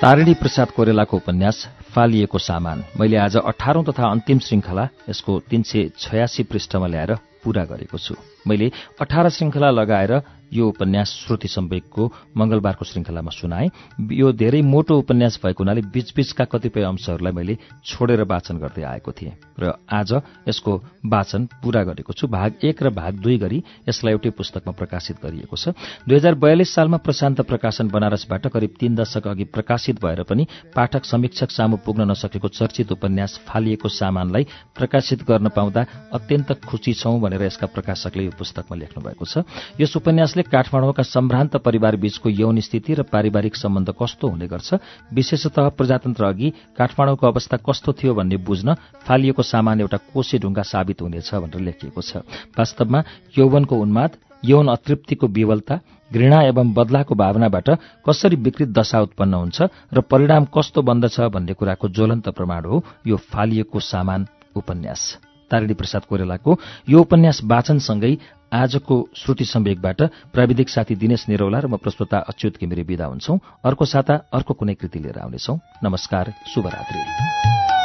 तारिणी 0.00 0.32
प्रसाद 0.34 0.70
कोरेलाको 0.72 1.16
उपन्यास 1.16 1.56
फालिएको 1.92 2.38
सामान। 2.40 2.84
मैले 3.00 3.16
आज 3.16 3.36
अठारौं 3.36 3.82
तथा 3.84 4.04
अन्तिम 4.10 4.38
श्रृङ्खला 4.40 4.84
यसको 5.10 5.32
तीन 5.44 5.62
सय 5.62 5.92
छयासी 6.00 6.42
पृष्ठमा 6.48 6.86
ल्याएर 6.88 7.12
पूरा 7.44 7.64
गरेको 7.68 7.98
छु। 8.00 8.14
मैले 8.48 8.72
अठार 8.96 9.28
श्रृङ्खला 9.28 9.70
लगाएर 9.70 10.12
यो 10.52 10.68
उपन्यास 10.68 11.08
श्रुति 11.26 11.48
सम्वेकको 11.48 12.02
मंगलबारको 12.36 12.84
श्रृङ्खलामा 12.84 13.30
सुनाए। 13.30 13.66
यो 14.12 14.32
धेरै 14.32 14.62
मोटो 14.62 14.98
उपन्यास 14.98 15.38
भएको 15.42 15.62
हुनाले 15.62 15.82
बीचबीचका 15.88 16.44
कतिपय 16.44 16.82
अंशहरूलाई 16.82 17.32
मैले 17.32 17.54
छोडेर 17.84 18.22
वाचन 18.24 18.58
गर्दै 18.58 18.82
आएको 18.84 19.12
थिएँ 19.12 19.34
र 19.60 19.74
आज 19.88 20.12
यसको 20.48 20.72
वाचन 21.06 21.48
पूरा 21.62 21.82
गरेको 21.84 22.12
छु। 22.12 22.26
भाग 22.26 22.64
एक 22.64 22.82
र 22.82 22.90
भाग 22.90 23.14
दुई 23.20 23.36
गरी 23.38 23.58
यसलाई 23.88 24.12
एउटै 24.14 24.30
पुस्तकमा 24.30 24.72
प्रकाशित 24.72 25.16
गरिएको 25.22 25.56
छ। 25.56 25.74
दुई 26.08 26.16
हजार 26.16 26.34
बयालिस 26.34 26.74
सालमा 26.74 26.98
प्रशान्त 26.98 27.40
प्रकाशन 27.40 27.88
बनारसबाट 27.88 28.46
करिब 28.48 28.72
तीन 28.80 28.94
दशक 28.96 29.26
अघि 29.28 29.44
प्रकाशित 29.50 30.02
भएर 30.02 30.22
पनि 30.24 30.46
पाठक 30.74 31.04
समीक्षक 31.04 31.50
सामु 31.50 31.76
पुग्न 31.84 32.10
नसकेको 32.10 32.48
चर्चित 32.50 32.92
उपन्यास 32.92 33.40
फालिएको 33.46 33.88
सामानलाई 33.90 34.44
प्रकाशित 34.74 35.22
गर्न 35.28 35.48
पाउँदा 35.50 35.86
अत्यन्त 36.12 36.52
खुशी 36.64 36.92
छौं 36.94 37.20
भनेर 37.20 37.42
यसका 37.42 37.66
प्रकाशकले 37.68 38.24
यो 38.24 38.32
पुस्तकमा 38.32 38.76
लेख्नु 38.76 39.00
भएको 39.04 39.24
छ। 39.24 39.44
यस 39.80 39.96
उपन्यासले 39.96 40.39
काठमाडौँका 40.42 41.02
सम्भ्रान्त 41.02 41.56
परिवार 41.56 41.96
बीचको 41.96 42.28
यौन 42.30 42.60
स्थिति 42.60 42.94
र 42.94 43.02
पारिवारिक 43.02 43.56
सम्बन्ध 43.56 43.94
कस्तो 44.00 44.28
हुने 44.28 44.46
गर्छ 44.48 44.74
विशेषतः 45.14 45.68
प्रजातन्त्र 45.76 46.24
अघि 46.24 46.52
काठमाडौँको 46.78 47.26
अवस्था 47.26 47.56
कस्तो 47.68 47.92
थियो 47.92 48.14
भन्ने 48.14 48.36
बुझ्न 48.38 48.74
फालिएको 49.06 49.42
सामान 49.42 49.80
एउटा 49.80 49.96
कोशी 50.12 50.38
ढुङ्गा 50.38 50.62
साबित 50.62 51.02
हुनेछ 51.02 51.34
भनेर 51.34 51.60
लेखिएको 51.60 52.02
छ। 52.02 52.24
वास्तवमा 52.58 53.04
यौवनको 53.38 53.76
उन्माद 53.76 54.10
यौन 54.44 54.68
अतृप्तिको 54.68 55.26
विवलता 55.28 55.80
घृणा 56.10 56.42
एवं 56.42 56.72
बदलाको 56.74 57.14
भावनाबाट 57.14 57.68
कसरी 58.06 58.36
विकृत 58.36 58.68
दशा 58.68 59.00
उत्पन्न 59.00 59.34
हुन्छ 59.34 59.58
र 59.94 60.00
परिणाम 60.00 60.44
कस्तो 60.54 60.82
बन्दछ 60.82 61.20
भन्ने 61.34 61.54
कुराको 61.54 61.88
ज्वलन्त 61.88 62.28
प्रमाण 62.34 62.64
हो 62.64 62.84
यो 63.06 63.16
फालिएको 63.16 63.80
सामान 63.80 64.26
उपन्यास। 64.56 65.02
तारिणी 65.50 65.74
प्रसाद 65.74 66.02
कोइरालाको 66.08 66.50
यो 66.88 66.98
उपन्यास 67.00 67.40
वाचनसँगै 67.44 68.12
आजको 68.52 69.08
श्रुति 69.16 69.44
सम्वेकबाट 69.44 70.02
प्राविधिक 70.32 70.68
साथी 70.68 70.94
दिनेश 70.94 71.28
निरौला 71.28 71.58
र 71.58 71.66
म 71.66 71.76
प्रस्तुता 71.76 72.18
अच्युत 72.18 72.58
घिमिरे 72.60 72.82
विदा 72.82 73.06
हुन्छौ। 73.06 73.38
अर्को 73.64 73.84
साता 73.84 74.14
अर्को 74.32 74.54
कुनै 74.54 74.74
कृति 74.74 74.98
लिएर 74.98 75.18
आउनेछौ। 75.18 75.54
नमस्कार 75.82 76.34
शुभरात्री। 76.46 77.79